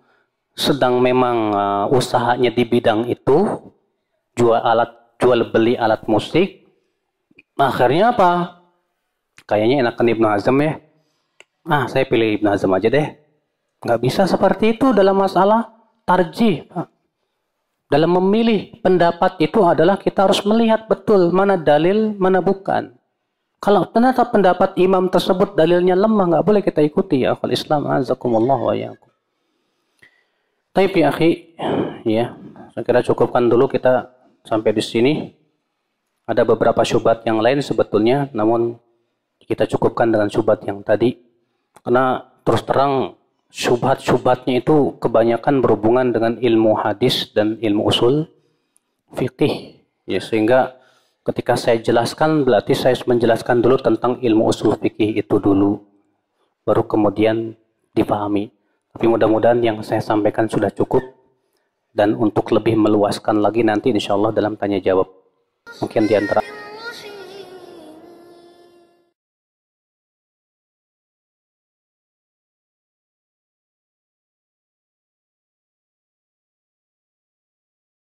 sedang 0.55 1.03
memang 1.03 1.37
uh, 1.51 1.85
usahanya 1.91 2.51
di 2.51 2.63
bidang 2.63 3.07
itu, 3.11 3.67
jual 4.39 4.55
alat, 4.55 4.91
jual 5.19 5.51
beli 5.51 5.75
alat 5.75 6.07
musik, 6.07 6.63
akhirnya 7.59 8.15
apa? 8.15 8.63
Kayaknya 9.47 9.83
enakan 9.83 10.07
Ibnu 10.15 10.27
Hazm 10.31 10.57
ya. 10.63 10.73
Ah, 11.67 11.85
saya 11.91 12.07
pilih 12.07 12.39
Ibnu 12.39 12.47
Hazm 12.47 12.71
aja 12.71 12.87
deh. 12.87 13.07
Nggak 13.83 13.99
bisa 13.99 14.23
seperti 14.29 14.79
itu 14.79 14.95
dalam 14.95 15.19
masalah 15.19 15.75
tarjih. 16.07 16.69
Dalam 17.91 18.15
memilih 18.23 18.79
pendapat 18.79 19.35
itu 19.43 19.67
adalah 19.67 19.99
kita 19.99 20.23
harus 20.23 20.39
melihat 20.47 20.87
betul 20.87 21.27
mana 21.35 21.59
dalil, 21.59 22.15
mana 22.15 22.39
bukan. 22.39 22.95
Kalau 23.59 23.83
ternyata 23.91 24.23
pendapat 24.31 24.79
imam 24.79 25.11
tersebut 25.11 25.59
dalilnya 25.59 25.99
lemah, 25.99 26.39
nggak 26.39 26.45
boleh 26.47 26.61
kita 26.63 26.79
ikuti 26.79 27.27
ya 27.27 27.35
akal 27.35 27.51
Islam 27.51 27.91
azakumullah 27.91 28.55
wa 28.57 28.73
yakum. 28.73 29.11
Tapi 30.71 30.99
akhi, 31.03 31.31
ya, 32.07 32.31
saya 32.71 32.83
kira 32.87 33.03
cukupkan 33.03 33.51
dulu 33.51 33.67
kita 33.67 34.07
sampai 34.47 34.71
di 34.71 34.79
sini. 34.79 35.13
Ada 36.23 36.47
beberapa 36.47 36.79
syubhat 36.87 37.27
yang 37.27 37.43
lain 37.43 37.59
sebetulnya, 37.59 38.31
namun 38.31 38.79
kita 39.43 39.67
cukupkan 39.67 40.07
dengan 40.07 40.31
syubhat 40.31 40.63
yang 40.63 40.79
tadi. 40.79 41.19
Karena 41.83 42.23
terus 42.47 42.63
terang 42.63 43.19
syubhat-syubhatnya 43.51 44.63
itu 44.63 44.95
kebanyakan 44.97 45.59
berhubungan 45.59 46.15
dengan 46.15 46.39
ilmu 46.39 46.79
hadis 46.79 47.29
dan 47.35 47.59
ilmu 47.59 47.91
usul 47.91 48.31
fikih. 49.13 49.83
Ya, 50.07 50.23
sehingga 50.23 50.81
Ketika 51.21 51.53
saya 51.53 51.77
jelaskan, 51.77 52.41
berarti 52.41 52.73
saya 52.73 52.97
menjelaskan 53.05 53.61
dulu 53.61 53.77
tentang 53.77 54.17
ilmu 54.25 54.49
usul 54.49 54.73
fikih 54.73 55.21
itu 55.21 55.37
dulu. 55.37 55.77
Baru 56.65 56.81
kemudian 56.89 57.53
dipahami. 57.93 58.49
Tapi 58.89 59.05
mudah-mudahan 59.05 59.61
yang 59.61 59.77
saya 59.85 60.01
sampaikan 60.01 60.49
sudah 60.49 60.73
cukup. 60.73 61.05
Dan 61.93 62.17
untuk 62.17 62.49
lebih 62.49 62.73
meluaskan 62.73 63.37
lagi 63.37 63.61
nanti 63.61 63.93
insya 63.93 64.17
Allah 64.17 64.33
dalam 64.33 64.57
tanya 64.57 64.81
jawab. 64.81 65.05
Mungkin 65.77 66.09
di 66.09 66.17
antara 66.17 66.41